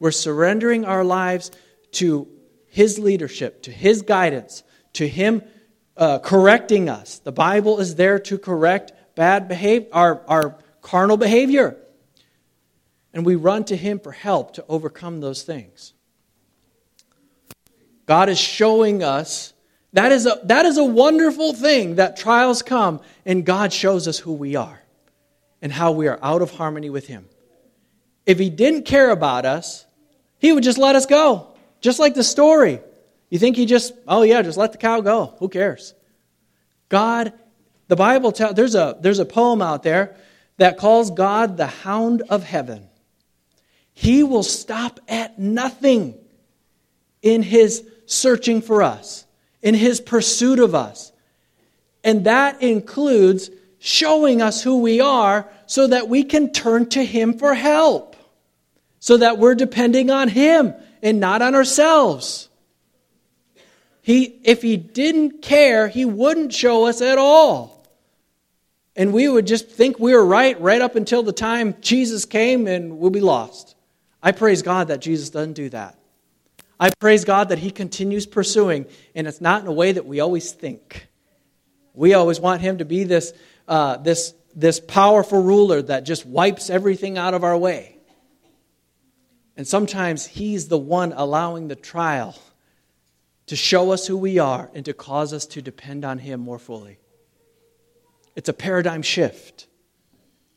[0.00, 1.50] we're surrendering our lives
[1.92, 2.26] to
[2.68, 4.62] His leadership, to His guidance,
[4.94, 5.42] to Him
[5.94, 7.18] uh, correcting us.
[7.18, 11.76] The Bible is there to correct bad behavior, our, our carnal behavior.
[13.12, 15.92] And we run to Him for help to overcome those things.
[18.06, 19.51] God is showing us
[19.92, 24.18] that is, a, that is a wonderful thing that trials come and God shows us
[24.18, 24.82] who we are
[25.60, 27.26] and how we are out of harmony with Him.
[28.24, 29.84] If He didn't care about us,
[30.38, 31.48] He would just let us go.
[31.80, 32.80] Just like the story.
[33.28, 35.34] You think He just, oh yeah, just let the cow go.
[35.38, 35.94] Who cares?
[36.88, 37.32] God,
[37.88, 40.16] the Bible tells, there's a, there's a poem out there
[40.56, 42.88] that calls God the hound of heaven.
[43.92, 46.14] He will stop at nothing
[47.20, 49.26] in His searching for us
[49.62, 51.12] in his pursuit of us.
[52.04, 57.38] And that includes showing us who we are so that we can turn to him
[57.38, 58.16] for help,
[58.98, 62.48] so that we're depending on him and not on ourselves.
[64.02, 67.86] He, if he didn't care, he wouldn't show us at all.
[68.96, 72.66] And we would just think we were right right up until the time Jesus came
[72.66, 73.74] and we'll be lost.
[74.22, 75.96] I praise God that Jesus doesn't do that.
[76.82, 80.18] I praise God that He continues pursuing, and it's not in a way that we
[80.18, 81.06] always think.
[81.94, 83.32] We always want Him to be this,
[83.68, 87.98] uh, this, this powerful ruler that just wipes everything out of our way.
[89.56, 92.36] And sometimes He's the one allowing the trial
[93.46, 96.58] to show us who we are and to cause us to depend on Him more
[96.58, 96.98] fully.
[98.34, 99.68] It's a paradigm shift.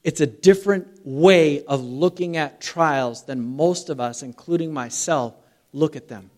[0.03, 5.35] It's a different way of looking at trials than most of us, including myself,
[5.75, 6.31] look at them.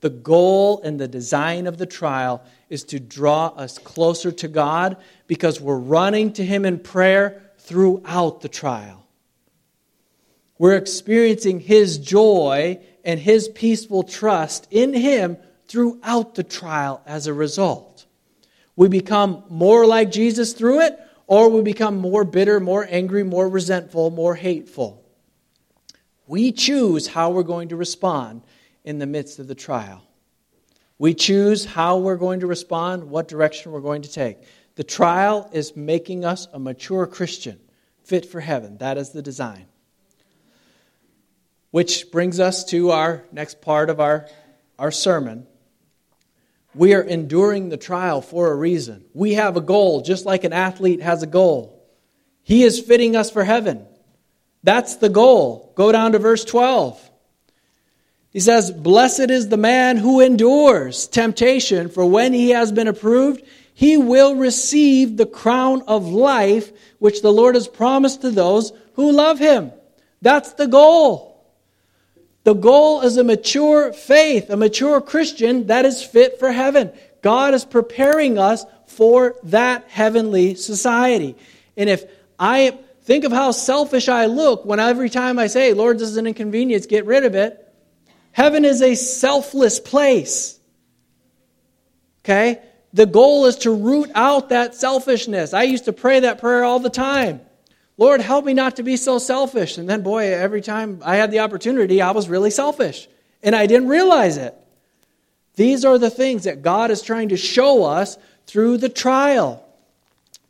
[0.00, 4.98] The goal and the design of the trial is to draw us closer to God
[5.26, 9.06] because we're running to Him in prayer throughout the trial.
[10.58, 17.32] We're experiencing His joy and His peaceful trust in Him throughout the trial as a
[17.32, 18.04] result.
[18.76, 23.48] We become more like Jesus through it, or we become more bitter, more angry, more
[23.48, 25.02] resentful, more hateful.
[26.26, 28.42] We choose how we're going to respond
[28.84, 30.02] in the midst of the trial.
[30.98, 34.38] We choose how we're going to respond, what direction we're going to take.
[34.76, 37.58] The trial is making us a mature Christian,
[38.04, 38.78] fit for heaven.
[38.78, 39.66] That is the design.
[41.70, 44.28] Which brings us to our next part of our,
[44.78, 45.46] our sermon.
[46.74, 49.04] We are enduring the trial for a reason.
[49.12, 51.84] We have a goal, just like an athlete has a goal.
[52.42, 53.86] He is fitting us for heaven.
[54.62, 55.72] That's the goal.
[55.76, 57.10] Go down to verse 12.
[58.34, 63.42] He says, Blessed is the man who endures temptation, for when he has been approved,
[63.72, 69.12] he will receive the crown of life which the Lord has promised to those who
[69.12, 69.72] love him.
[70.20, 71.30] That's the goal.
[72.42, 76.92] The goal is a mature faith, a mature Christian that is fit for heaven.
[77.22, 81.36] God is preparing us for that heavenly society.
[81.76, 82.04] And if
[82.36, 86.16] I think of how selfish I look when every time I say, Lord, this is
[86.16, 87.63] an inconvenience, get rid of it,
[88.34, 90.58] Heaven is a selfless place.
[92.24, 92.60] Okay?
[92.92, 95.54] The goal is to root out that selfishness.
[95.54, 97.40] I used to pray that prayer all the time.
[97.96, 99.78] Lord, help me not to be so selfish.
[99.78, 103.06] And then, boy, every time I had the opportunity, I was really selfish.
[103.40, 104.52] And I didn't realize it.
[105.54, 108.18] These are the things that God is trying to show us
[108.48, 109.64] through the trial,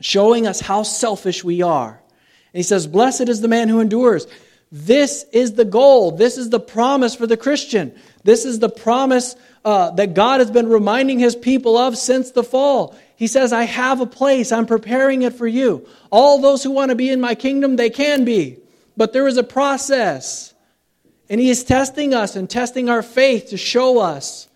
[0.01, 1.91] showing us how selfish we are.
[1.91, 4.27] And He says, Blessed is the man who endures.
[4.73, 6.13] This is the goal.
[6.13, 7.95] This is the promise for the Christian.
[8.25, 12.43] This is the promise uh, that God has been reminding his people of since the
[12.43, 12.97] fall.
[13.17, 14.51] He says, I have a place.
[14.51, 15.87] I'm preparing it for you.
[16.11, 18.59] All those who want to be in my kingdom, they can be.
[18.97, 20.55] But there is a process.
[21.29, 24.49] And he is testing us and testing our faith to show us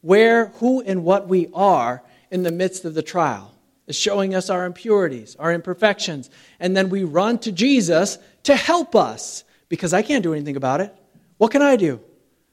[0.00, 3.50] where, who, and what we are in the midst of the trial.
[3.86, 6.30] Is showing us our impurities, our imperfections.
[6.58, 9.44] And then we run to Jesus to help us
[9.74, 10.94] because I can't do anything about it.
[11.38, 12.00] What can I do?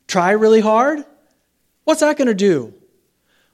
[0.08, 1.06] Try really hard?
[1.84, 2.74] What's that going to do?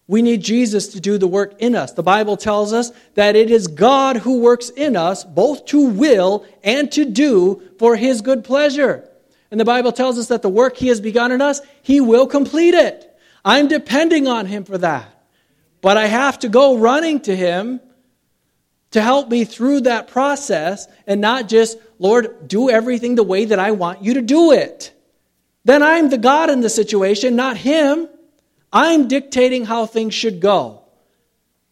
[0.07, 1.91] We need Jesus to do the work in us.
[1.91, 6.45] The Bible tells us that it is God who works in us, both to will
[6.63, 9.07] and to do for his good pleasure.
[9.51, 12.25] And the Bible tells us that the work he has begun in us, he will
[12.25, 13.03] complete it.
[13.43, 15.13] I'm depending on him for that.
[15.81, 17.81] But I have to go running to him
[18.91, 23.59] to help me through that process and not just, Lord, do everything the way that
[23.59, 24.93] I want you to do it.
[25.65, 28.07] Then I'm the God in the situation, not him.
[28.71, 30.83] I'm dictating how things should go.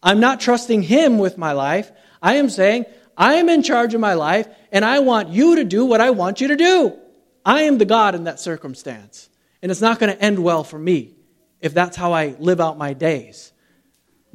[0.02, 1.90] I'm not trusting Him with my life.
[2.22, 2.86] I am saying,
[3.16, 6.10] I am in charge of my life, and I want you to do what I
[6.10, 6.96] want you to do.
[7.44, 9.28] I am the God in that circumstance.
[9.62, 11.14] And it's not going to end well for me
[11.60, 13.52] if that's how I live out my days.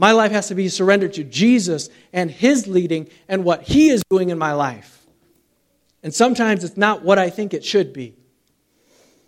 [0.02, 4.02] My life has to be surrendered to Jesus and His leading and what He is
[4.10, 5.06] doing in my life.
[6.02, 8.16] And sometimes it's not what I think it should be.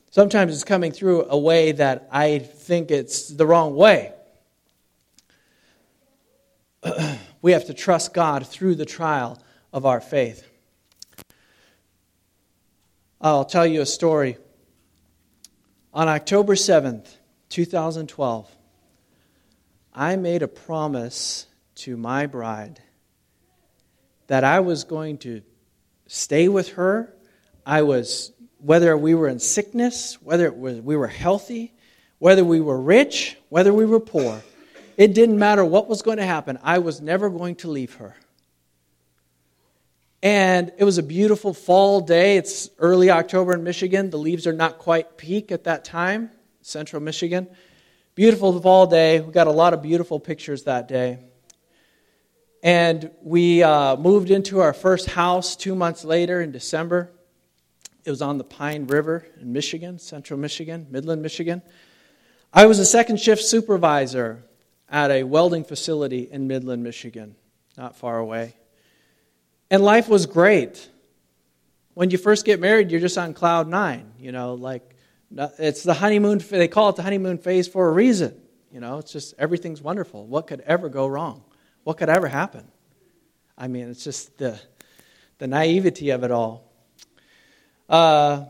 [0.10, 4.14] Sometimes it's coming through a way that I think it's the wrong way.
[7.44, 9.40] we have to trust God through the trial
[9.72, 10.50] of our faith.
[13.22, 14.38] I'll tell you a story.
[15.94, 17.16] On October 7th,
[17.50, 18.50] 2012,
[19.94, 22.82] I made a promise to my bride
[24.28, 25.42] that I was going to
[26.08, 27.14] stay with her.
[27.66, 31.74] I was whether we were in sickness, whether it was, we were healthy,
[32.18, 34.42] whether we were rich, whether we were poor.
[34.96, 36.58] It didn't matter what was going to happen.
[36.64, 38.16] I was never going to leave her.
[40.22, 42.38] And it was a beautiful fall day.
[42.38, 44.10] It's early October in Michigan.
[44.10, 46.32] The leaves are not quite peak at that time,
[46.62, 47.50] central Michigan.
[48.16, 49.22] Beautiful fall day.
[49.22, 51.18] We got a lot of beautiful pictures that day.
[52.62, 57.12] And we uh, moved into our first house two months later in December.
[58.06, 61.64] It was on the Pine River in Michigan, central Michigan, Midland, Michigan.
[62.54, 64.44] I was a second shift supervisor
[64.88, 67.36] at a welding facility in Midland, Michigan,
[67.78, 68.54] not far away.
[69.72, 70.88] And life was great.
[71.96, 74.12] When you first get married, you're just on cloud nine.
[74.20, 74.93] You know, like
[75.38, 78.40] it's the honeymoon, they call it the honeymoon phase for a reason.
[78.72, 80.26] You know, it's just everything's wonderful.
[80.26, 81.44] What could ever go wrong?
[81.84, 82.68] What could ever happen?
[83.58, 84.60] I mean, it's just the,
[85.38, 86.72] the naivety of it all.
[87.88, 88.46] Uh,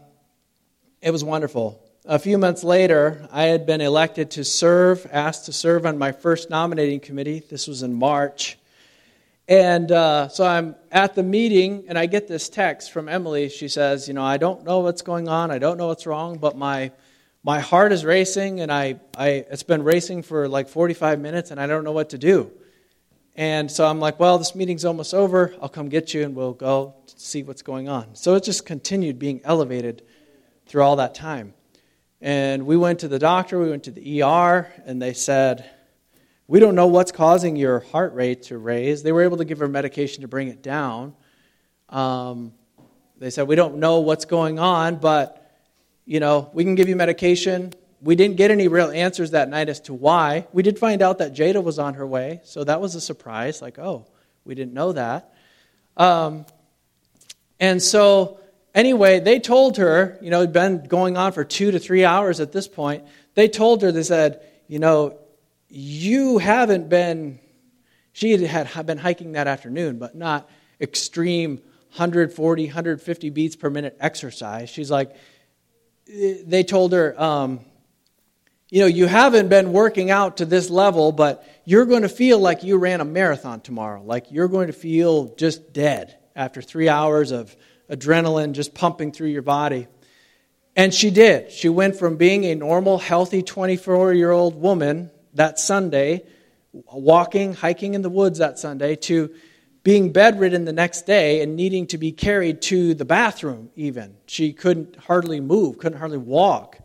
[1.02, 1.84] it was wonderful.
[2.06, 6.12] A few months later, I had been elected to serve, asked to serve on my
[6.12, 7.44] first nominating committee.
[7.50, 8.58] This was in March.
[9.48, 13.50] And uh, so I'm at the meeting, and I get this text from Emily.
[13.50, 16.38] She says, You know, I don't know what's going on, I don't know what's wrong,
[16.38, 16.92] but my,
[17.44, 21.60] my heart is racing, and I, I, it's been racing for like 45 minutes, and
[21.60, 22.52] I don't know what to do.
[23.36, 25.56] And so I'm like, well, this meeting's almost over.
[25.62, 28.14] I'll come get you and we'll go see what's going on.
[28.14, 30.04] So it just continued being elevated
[30.68, 31.56] through all that time.
[32.22, 35.70] And we went to the doctor, we went to the ER, and they said,
[36.54, 39.02] We don't know what's causing your heart rate to raise.
[39.02, 41.16] They were able to give her medication to bring it down.
[41.90, 42.54] Um,
[43.18, 45.52] they said, We don't know what's going on, but,
[46.06, 47.74] you know, we can give you medication
[48.04, 50.46] we didn't get any real answers that night as to why.
[50.52, 53.62] We did find out that Jada was on her way, so that was a surprise.
[53.62, 54.06] Like, oh,
[54.44, 55.34] we didn't know that.
[55.96, 56.46] Um,
[57.62, 58.42] and so,
[58.76, 62.42] anyway, they told her, you know, it'd been going on for two to three hours
[62.42, 63.06] at this point.
[63.36, 65.18] They told her, they said, you know,
[65.76, 67.40] you haven't been,
[68.12, 70.48] she had been hiking that afternoon, but not
[70.80, 71.56] extreme
[71.94, 74.70] 140, 150 beats per minute exercise.
[74.70, 75.16] She's like,
[76.06, 77.62] they told her, um,
[78.70, 82.38] you know, you haven't been working out to this level, but you're going to feel
[82.38, 84.04] like you ran a marathon tomorrow.
[84.04, 87.56] Like you're going to feel just dead after three hours of
[87.90, 89.88] adrenaline just pumping through your body.
[90.76, 91.52] And she did.
[91.52, 96.24] She went from being a normal, healthy 24 year old woman that Sunday,
[96.72, 99.34] walking, hiking in the woods that Sunday, to
[99.84, 104.16] being bedridden the next day and needing to be carried to the bathroom, even.
[104.28, 106.80] She couldn't hardly move, couldn't hardly walk.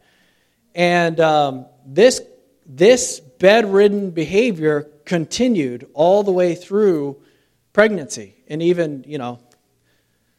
[0.75, 2.21] And um, this,
[2.67, 7.23] this bedridden behavior continued all the way through
[7.73, 9.39] pregnancy and even, you know,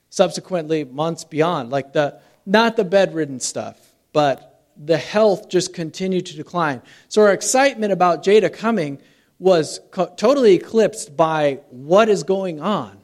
[0.09, 1.69] subsequently months beyond.
[1.69, 3.79] Like the, not the bedridden stuff,
[4.11, 4.48] but
[4.79, 6.81] the health just continued to decline.
[7.09, 8.99] So our excitement about Jada coming
[9.37, 12.97] was co- totally eclipsed by what is going on.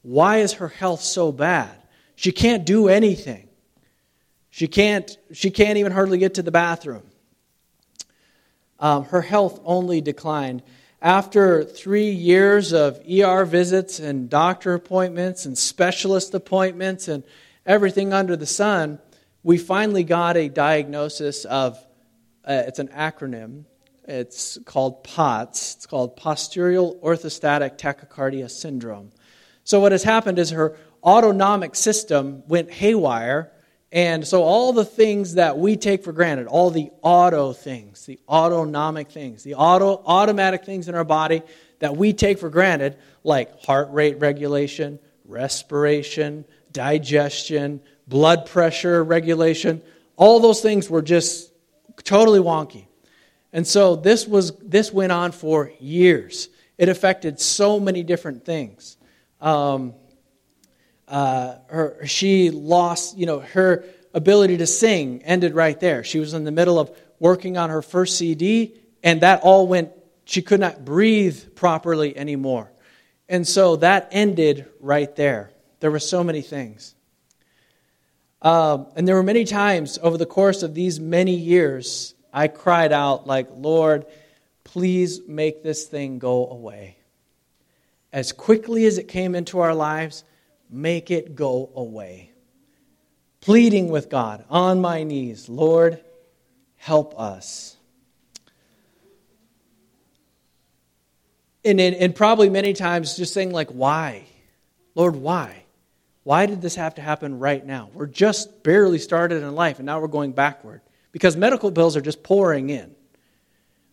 [0.00, 1.70] Why is her health so bad?
[2.16, 3.48] She can't do anything.
[4.50, 7.04] She can't, she can't even hardly get to the bathroom.
[8.78, 10.62] Um, her health only declined.
[11.00, 17.24] After three years of ER visits and doctor appointments and specialist appointments and
[17.66, 18.98] everything under the sun,
[19.42, 21.84] we finally got a diagnosis of
[22.44, 23.64] uh, it's an acronym.
[24.06, 25.76] It's called POTS.
[25.76, 29.12] It's called Postural Orthostatic Tachycardia Syndrome.
[29.64, 33.52] So, what has happened is her autonomic system went haywire.
[33.92, 38.18] And so, all the things that we take for granted, all the auto things, the
[38.28, 41.42] autonomic things, the auto, automatic things in our body
[41.78, 49.82] that we take for granted, like heart rate regulation, respiration, digestion, blood pressure regulation,
[50.16, 51.52] all those things were just
[52.04, 52.86] totally wonky.
[53.52, 56.48] And so this was this went on for years.
[56.78, 58.96] It affected so many different things.
[59.40, 59.94] Um,
[61.06, 63.84] uh, her, she lost, you know, her
[64.14, 66.02] ability to sing ended right there.
[66.04, 69.90] She was in the middle of working on her first CD, and that all went.
[70.24, 72.72] She could not breathe properly anymore,
[73.28, 75.50] and so that ended right there.
[75.80, 76.94] There were so many things.
[78.42, 82.92] Um, and there were many times over the course of these many years, I cried
[82.92, 84.04] out, like, Lord,
[84.64, 86.96] please make this thing go away.
[88.12, 90.24] As quickly as it came into our lives,
[90.68, 92.32] make it go away.
[93.40, 96.02] Pleading with God on my knees, Lord,
[96.76, 97.76] help us.
[101.64, 104.24] And, and probably many times just saying, like, why?
[104.96, 105.61] Lord, why?
[106.24, 107.90] Why did this have to happen right now?
[107.94, 112.00] We're just barely started in life, and now we're going backward because medical bills are
[112.00, 112.94] just pouring in.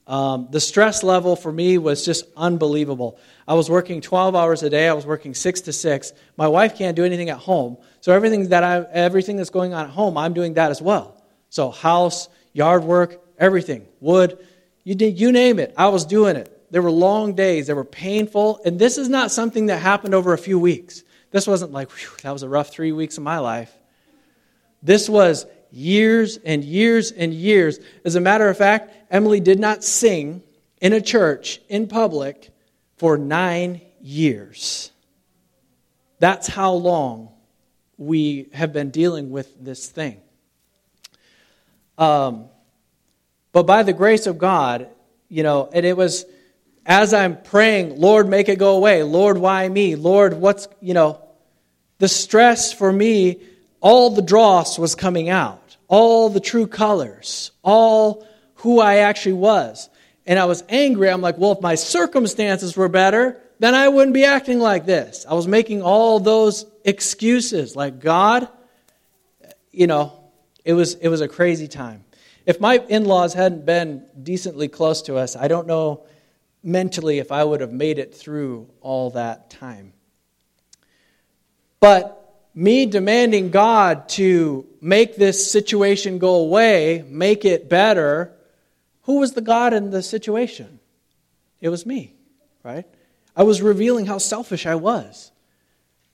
[0.06, 3.20] Um, the stress level for me was just unbelievable.
[3.48, 4.88] I was working 12 hours a day.
[4.88, 6.14] I was working six to six.
[6.36, 9.86] My wife can't do anything at home, so everything that I, everything that's going on
[9.86, 11.22] at home, I'm doing that as well.
[11.50, 14.40] So house, yard work, everything, wood,
[14.84, 15.74] you did, you name it.
[15.78, 16.56] I was doing it.
[16.72, 17.68] There were long days.
[17.68, 21.04] They were painful, and this is not something that happened over a few weeks.
[21.32, 23.74] This wasn't like, whew, that was a rough three weeks of my life.
[24.82, 27.80] This was years and years and years.
[28.04, 30.42] As a matter of fact, Emily did not sing
[30.82, 32.50] in a church in public
[32.98, 34.92] for nine years.
[36.20, 37.30] That's how long
[37.98, 40.22] we have been dealing with this thing.
[41.98, 42.46] Um,
[43.52, 44.88] but by the grace of God,
[45.28, 46.26] you know, and it was
[46.90, 49.04] as I'm praying, Lord, make it go away.
[49.04, 49.96] Lord, why me?
[49.96, 51.22] Lord, what's, you know,
[52.00, 53.42] the stress for me,
[53.80, 59.88] all the dross was coming out, all the true colors, all who I actually was.
[60.26, 61.12] And I was angry.
[61.12, 65.28] I'm like, well, if my circumstances were better, then I wouldn't be acting like this.
[65.30, 67.76] I was making all those excuses.
[67.76, 68.48] Like, God,
[69.72, 70.32] you know,
[70.66, 72.04] it was, it was a crazy time.
[72.48, 76.08] If my in laws hadn't been decently close to us, I don't know
[76.64, 79.94] mentally if I would have made it through all that time.
[81.80, 82.16] But
[82.54, 88.34] me demanding God to make this situation go away, make it better,
[89.04, 90.80] who was the God in the situation?
[91.62, 92.14] It was me,
[92.64, 92.86] right?
[93.36, 95.32] I was revealing how selfish I was.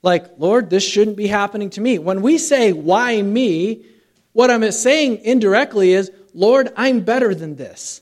[0.03, 1.97] Like, Lord, this shouldn't be happening to me.
[1.97, 3.85] When we say, why me,
[4.33, 8.01] what I'm saying indirectly is, Lord, I'm better than this.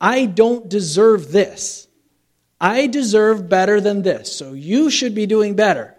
[0.00, 1.88] I don't deserve this.
[2.60, 4.34] I deserve better than this.
[4.34, 5.94] So you should be doing better.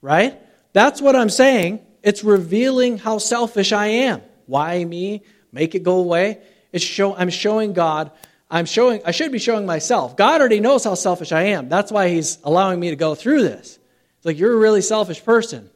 [0.00, 0.40] Right?
[0.72, 1.84] That's what I'm saying.
[2.02, 4.22] It's revealing how selfish I am.
[4.46, 5.22] Why me?
[5.52, 6.38] Make it go away.
[6.72, 8.12] It's show, I'm showing God.
[8.50, 9.00] I'm showing.
[9.04, 10.16] I should be showing myself.
[10.16, 11.68] God already knows how selfish I am.
[11.68, 13.78] That's why He's allowing me to go through this.
[14.18, 15.68] It's like you're a really selfish person.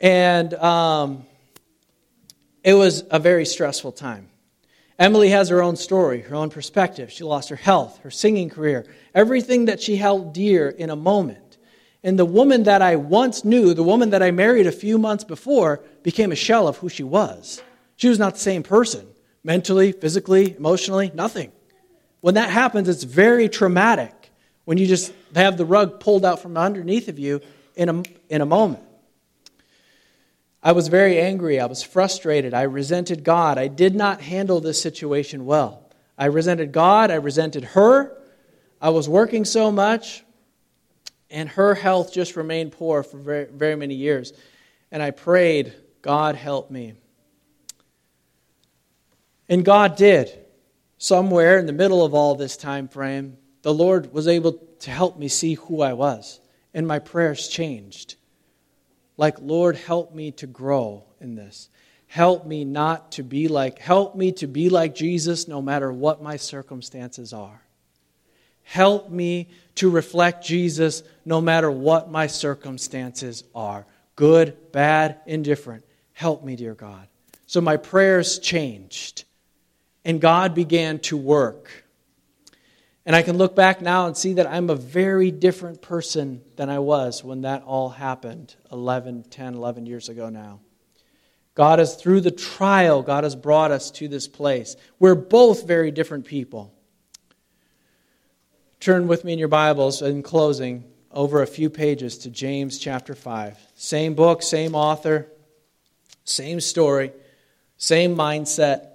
[0.00, 1.26] And um,
[2.64, 4.29] it was a very stressful time.
[5.00, 7.10] Emily has her own story, her own perspective.
[7.10, 8.84] She lost her health, her singing career,
[9.14, 11.56] everything that she held dear in a moment.
[12.04, 15.24] And the woman that I once knew, the woman that I married a few months
[15.24, 17.62] before, became a shell of who she was.
[17.96, 19.06] She was not the same person,
[19.42, 21.50] mentally, physically, emotionally, nothing.
[22.20, 24.30] When that happens, it's very traumatic
[24.66, 27.40] when you just have the rug pulled out from underneath of you
[27.74, 28.82] in a, in a moment.
[30.62, 31.58] I was very angry.
[31.58, 32.52] I was frustrated.
[32.52, 33.56] I resented God.
[33.56, 35.90] I did not handle this situation well.
[36.18, 37.10] I resented God.
[37.10, 38.16] I resented her.
[38.80, 40.24] I was working so much,
[41.30, 44.32] and her health just remained poor for very, very many years.
[44.90, 46.94] and I prayed, God help me.
[49.48, 50.36] And God did.
[50.98, 55.18] Somewhere in the middle of all this time frame, the Lord was able to help
[55.18, 56.40] me see who I was,
[56.74, 58.16] and my prayers changed.
[59.20, 61.68] Like, Lord, help me to grow in this.
[62.06, 66.22] Help me not to be like, help me to be like Jesus no matter what
[66.22, 67.60] my circumstances are.
[68.62, 73.84] Help me to reflect Jesus no matter what my circumstances are
[74.16, 75.84] good, bad, indifferent.
[76.14, 77.06] Help me, dear God.
[77.46, 79.24] So my prayers changed,
[80.02, 81.84] and God began to work.
[83.06, 86.68] And I can look back now and see that I'm a very different person than
[86.68, 90.60] I was when that all happened 11, 10, 11 years ago now.
[91.54, 94.76] God has, through the trial, God has brought us to this place.
[94.98, 96.72] We're both very different people.
[98.78, 103.14] Turn with me in your Bibles in closing over a few pages to James chapter
[103.14, 103.58] 5.
[103.74, 105.26] Same book, same author,
[106.24, 107.12] same story,
[107.76, 108.89] same mindset.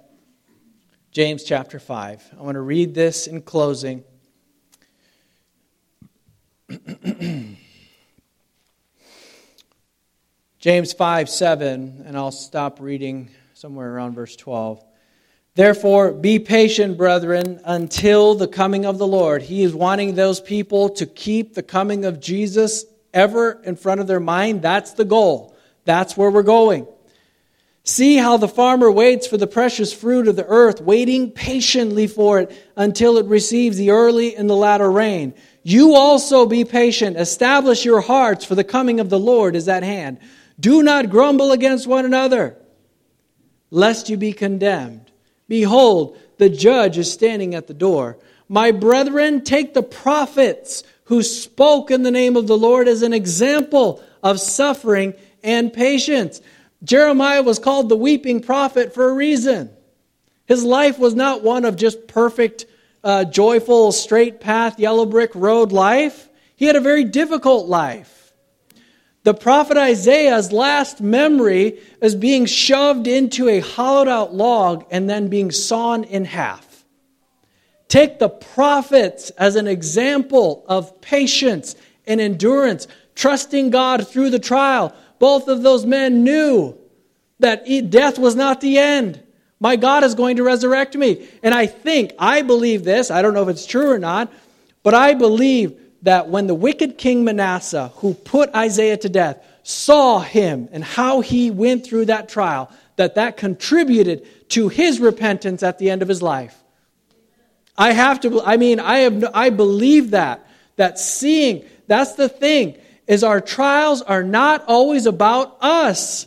[1.16, 2.34] James chapter 5.
[2.38, 4.04] I want to read this in closing.
[10.58, 14.84] James 5 7, and I'll stop reading somewhere around verse 12.
[15.54, 19.40] Therefore, be patient, brethren, until the coming of the Lord.
[19.40, 24.06] He is wanting those people to keep the coming of Jesus ever in front of
[24.06, 24.60] their mind.
[24.60, 25.56] That's the goal.
[25.86, 26.86] That's where we're going.
[27.88, 32.40] See how the farmer waits for the precious fruit of the earth, waiting patiently for
[32.40, 35.34] it until it receives the early and the latter rain.
[35.62, 37.16] You also be patient.
[37.16, 40.18] Establish your hearts, for the coming of the Lord is at hand.
[40.58, 42.56] Do not grumble against one another,
[43.70, 45.12] lest you be condemned.
[45.48, 48.18] Behold, the judge is standing at the door.
[48.48, 53.12] My brethren, take the prophets who spoke in the name of the Lord as an
[53.12, 55.14] example of suffering
[55.44, 56.40] and patience.
[56.86, 59.70] Jeremiah was called the weeping prophet for a reason.
[60.46, 62.64] His life was not one of just perfect,
[63.02, 66.28] uh, joyful, straight path, yellow brick road life.
[66.54, 68.32] He had a very difficult life.
[69.24, 75.26] The prophet Isaiah's last memory is being shoved into a hollowed out log and then
[75.26, 76.84] being sawn in half.
[77.88, 81.74] Take the prophets as an example of patience
[82.06, 84.94] and endurance, trusting God through the trial.
[85.18, 86.76] Both of those men knew
[87.38, 89.22] that death was not the end.
[89.58, 91.28] My God is going to resurrect me.
[91.42, 94.32] And I think, I believe this, I don't know if it's true or not,
[94.82, 100.20] but I believe that when the wicked king Manasseh, who put Isaiah to death, saw
[100.20, 105.78] him and how he went through that trial, that that contributed to his repentance at
[105.78, 106.56] the end of his life.
[107.76, 110.46] I have to, I mean, I, have, I believe that,
[110.76, 116.26] that seeing, that's the thing, is our trials are not always about us.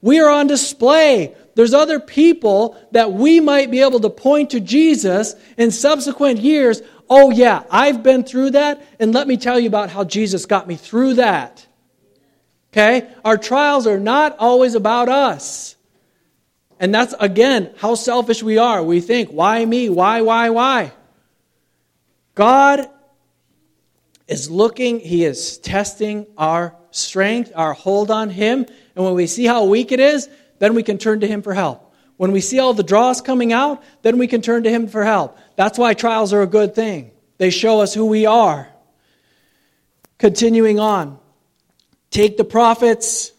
[0.00, 1.34] We are on display.
[1.54, 6.82] There's other people that we might be able to point to Jesus in subsequent years
[7.08, 10.66] Oh, yeah, I've been through that, and let me tell you about how Jesus got
[10.66, 11.66] me through that.
[12.72, 13.08] Okay?
[13.24, 15.76] Our trials are not always about us.
[16.80, 18.82] And that's, again, how selfish we are.
[18.82, 19.88] We think, why me?
[19.88, 20.92] Why, why, why?
[22.34, 22.88] God
[24.26, 28.66] is looking, He is testing our strength, our hold on Him.
[28.94, 31.54] And when we see how weak it is, then we can turn to Him for
[31.54, 31.94] help.
[32.16, 35.04] When we see all the dross coming out, then we can turn to Him for
[35.04, 35.36] help.
[35.56, 37.10] That's why trials are a good thing.
[37.38, 38.68] They show us who we are.
[40.18, 41.18] Continuing on,
[42.10, 43.32] take the prophets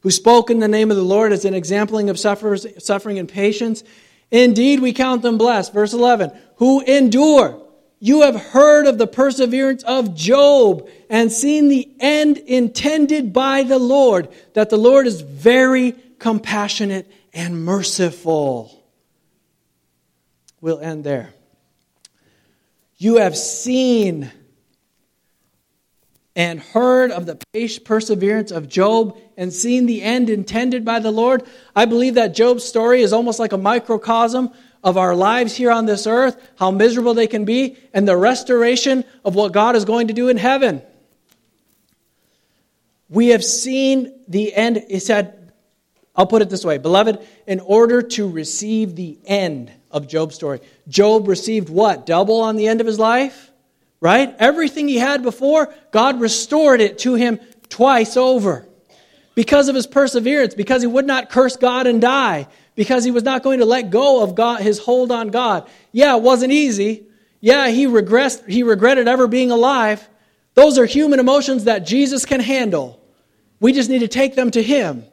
[0.00, 3.82] who spoke in the name of the Lord as an exempling of suffering and patience.
[4.30, 5.72] Indeed, we count them blessed.
[5.72, 7.66] Verse 11, who endure.
[8.00, 13.78] You have heard of the perseverance of Job and seen the end intended by the
[13.78, 18.84] Lord, that the Lord is very compassionate and merciful.
[20.60, 21.34] We'll end there.
[22.96, 24.30] You have seen
[26.34, 27.36] and heard of the
[27.84, 31.42] perseverance of Job and seen the end intended by the Lord.
[31.74, 35.86] I believe that Job's story is almost like a microcosm of our lives here on
[35.86, 40.08] this earth, how miserable they can be, and the restoration of what God is going
[40.08, 40.82] to do in heaven.
[43.08, 44.84] We have seen the end.
[44.88, 45.52] He said,
[46.14, 50.60] I'll put it this way Beloved, in order to receive the end of Job's story,
[50.88, 52.06] Job received what?
[52.06, 53.50] Double on the end of his life?
[54.00, 54.34] Right?
[54.38, 58.66] Everything he had before, God restored it to him twice over.
[59.34, 62.48] Because of his perseverance, because he would not curse God and die,
[62.78, 65.68] because he was not going to let go of God, his hold on God.
[65.90, 67.08] Yeah, it wasn't easy.
[67.40, 70.08] Yeah, he, regressed, he regretted ever being alive.
[70.54, 73.02] Those are human emotions that Jesus can handle.
[73.58, 75.04] We just need to take them to him.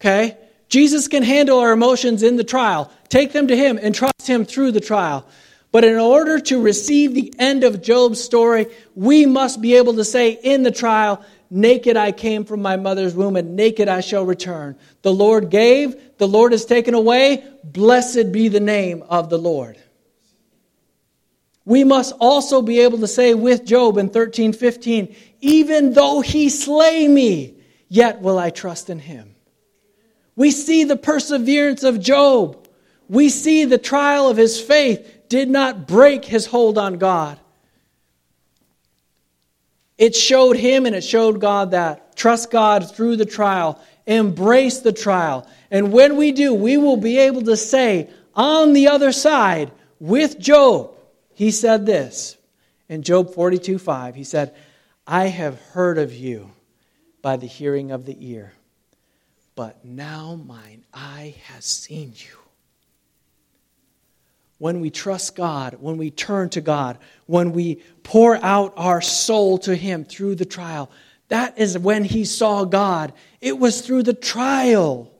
[0.00, 0.38] Okay?
[0.70, 2.90] Jesus can handle our emotions in the trial.
[3.10, 5.26] Take them to Him and trust Him through the trial.
[5.72, 10.04] But in order to receive the end of Job's story, we must be able to
[10.04, 14.24] say in the trial, Naked I came from my mother's womb, and naked I shall
[14.24, 14.76] return.
[15.02, 17.44] The Lord gave, the Lord has taken away.
[17.64, 19.76] Blessed be the name of the Lord.
[21.64, 26.48] We must also be able to say with Job in 13 15, Even though he
[26.48, 27.56] slay me,
[27.88, 29.34] yet will I trust in him.
[30.36, 32.68] We see the perseverance of Job.
[33.08, 37.39] We see the trial of his faith did not break his hold on God.
[40.00, 42.16] It showed him and it showed God that.
[42.16, 45.46] Trust God through the trial, embrace the trial.
[45.70, 49.70] And when we do, we will be able to say on the other side
[50.00, 50.90] with Job,
[51.34, 52.36] he said this
[52.88, 54.16] in Job 42 5.
[54.16, 54.56] He said,
[55.06, 56.50] I have heard of you
[57.22, 58.54] by the hearing of the ear
[59.60, 62.39] but now mine eye has seen you.
[64.60, 69.58] When we trust God, when we turn to God, when we pour out our soul
[69.58, 70.90] to Him through the trial,
[71.30, 73.12] that is when he saw God.
[73.40, 75.12] It was through the trial.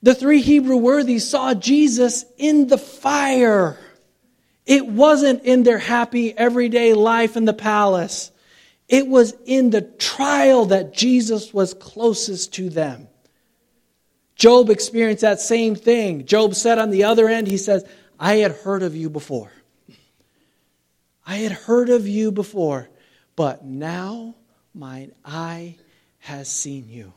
[0.00, 3.76] The three Hebrew worthies saw Jesus in the fire.
[4.64, 8.30] It wasn't in their happy everyday life in the palace.
[8.88, 13.08] It was in the trial that Jesus was closest to them.
[14.34, 16.26] Job experienced that same thing.
[16.26, 17.84] Job said on the other end, he says,
[18.18, 19.52] I had heard of you before.
[21.26, 22.88] I had heard of you before,
[23.36, 24.34] but now
[24.74, 25.76] mine eye
[26.18, 27.12] has seen you.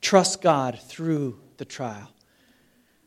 [0.00, 2.10] Trust God through the trial.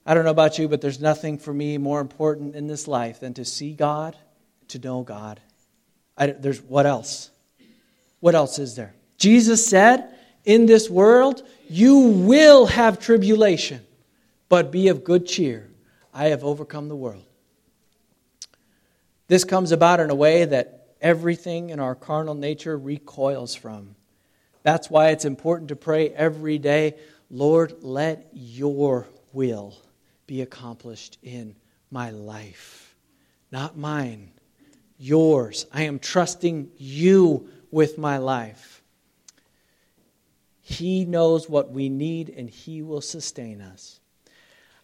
[0.05, 3.19] I don't know about you, but there's nothing for me more important in this life
[3.19, 4.15] than to see God,
[4.69, 5.41] to know God.
[6.17, 7.29] I, there's what else?
[8.19, 8.95] What else is there?
[9.17, 10.09] Jesus said,
[10.47, 13.85] In this world you will have tribulation,
[14.47, 15.69] but be of good cheer.
[16.13, 17.25] I have overcome the world.
[19.27, 23.95] This comes about in a way that everything in our carnal nature recoils from.
[24.63, 26.95] That's why it's important to pray every day
[27.29, 29.75] Lord, let your will
[30.27, 31.57] be accomplished in
[31.91, 32.95] my life,
[33.51, 34.31] not mine
[34.97, 35.65] yours.
[35.73, 38.76] I am trusting you with my life.
[40.69, 44.01] He knows what we need and He will sustain us.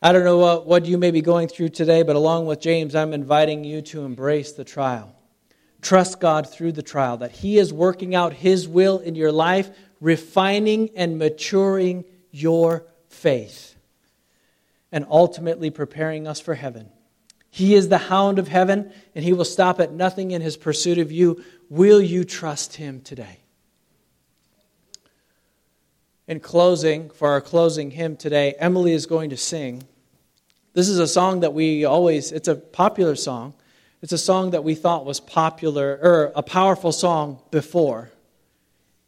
[0.01, 2.95] I don't know what, what you may be going through today, but along with James,
[2.95, 5.13] I'm inviting you to embrace the trial.
[5.81, 9.71] Trust God through the trial, that He is working out His will in your life,
[9.99, 13.75] refining and maturing your faith,
[14.89, 16.89] and ultimately preparing us for heaven.
[17.49, 20.97] He is the hound of heaven, and he will stop at nothing in his pursuit
[20.97, 21.43] of you.
[21.69, 23.42] Will you trust him today?
[26.25, 29.83] In closing, for our closing hymn today, Emily is going to sing.
[30.73, 33.53] This is a song that we always, it's a popular song.
[34.01, 38.09] It's a song that we thought was popular, or a powerful song before.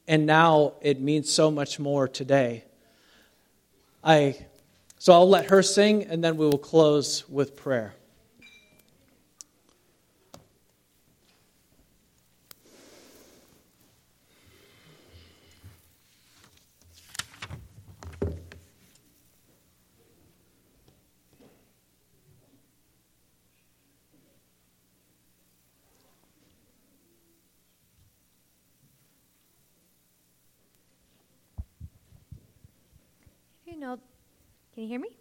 [0.08, 2.66] And now it means so much more today.
[4.04, 4.38] I,
[5.00, 7.96] so I'll let her sing, and then we will close with prayer.
[33.76, 34.00] you know,
[34.76, 35.16] can you hear me?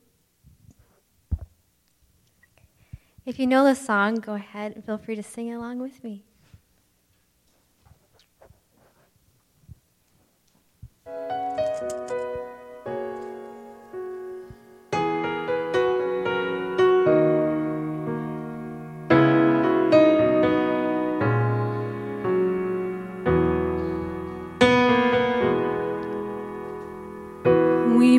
[3.24, 6.24] If you know the song, go ahead and feel free to sing along with me.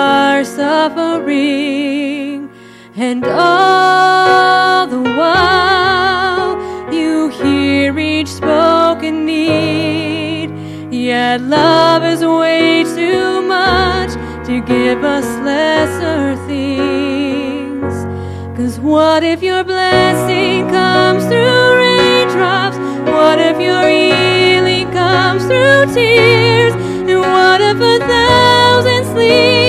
[0.00, 2.38] our suffering,
[2.96, 6.52] and all the while
[6.92, 10.48] you hear each spoken need.
[10.90, 14.12] Yet love is way too much
[14.46, 17.94] to give us lesser things.
[18.56, 22.78] Cause what if your blessing comes through raindrops?
[23.16, 26.74] What if your healing comes through tears?
[27.10, 29.59] And what if a thousand sleepless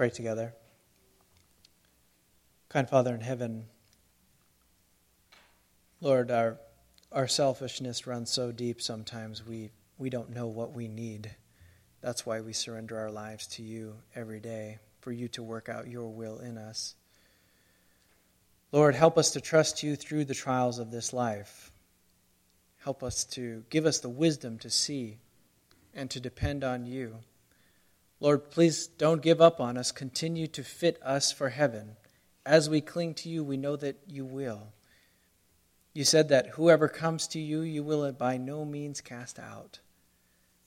[0.00, 0.54] pray together.
[2.70, 3.66] Kind Father in heaven,
[6.00, 6.56] Lord, our,
[7.12, 11.30] our selfishness runs so deep sometimes we, we don't know what we need.
[12.00, 15.86] That's why we surrender our lives to you every day, for you to work out
[15.86, 16.94] your will in us.
[18.72, 21.70] Lord, help us to trust you through the trials of this life.
[22.78, 25.18] Help us to give us the wisdom to see
[25.92, 27.16] and to depend on you.
[28.20, 29.92] Lord, please don't give up on us.
[29.92, 31.96] Continue to fit us for heaven.
[32.44, 34.74] As we cling to you, we know that you will.
[35.94, 39.80] You said that whoever comes to you, you will by no means cast out.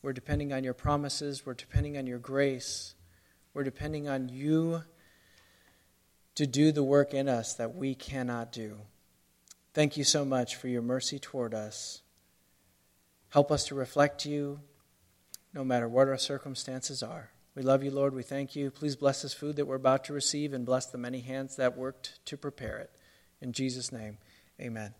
[0.01, 2.93] We're depending on your promises, we're depending on your grace,
[3.53, 4.83] we're depending on you
[6.35, 8.79] to do the work in us that we cannot do.
[9.73, 12.01] Thank you so much for your mercy toward us.
[13.29, 14.59] Help us to reflect you
[15.53, 17.32] no matter what our circumstances are.
[17.55, 18.15] We love you, Lord.
[18.15, 18.71] We thank you.
[18.71, 21.77] Please bless this food that we're about to receive and bless the many hands that
[21.77, 22.89] worked to prepare it.
[23.41, 24.17] In Jesus' name,
[24.59, 24.93] amen.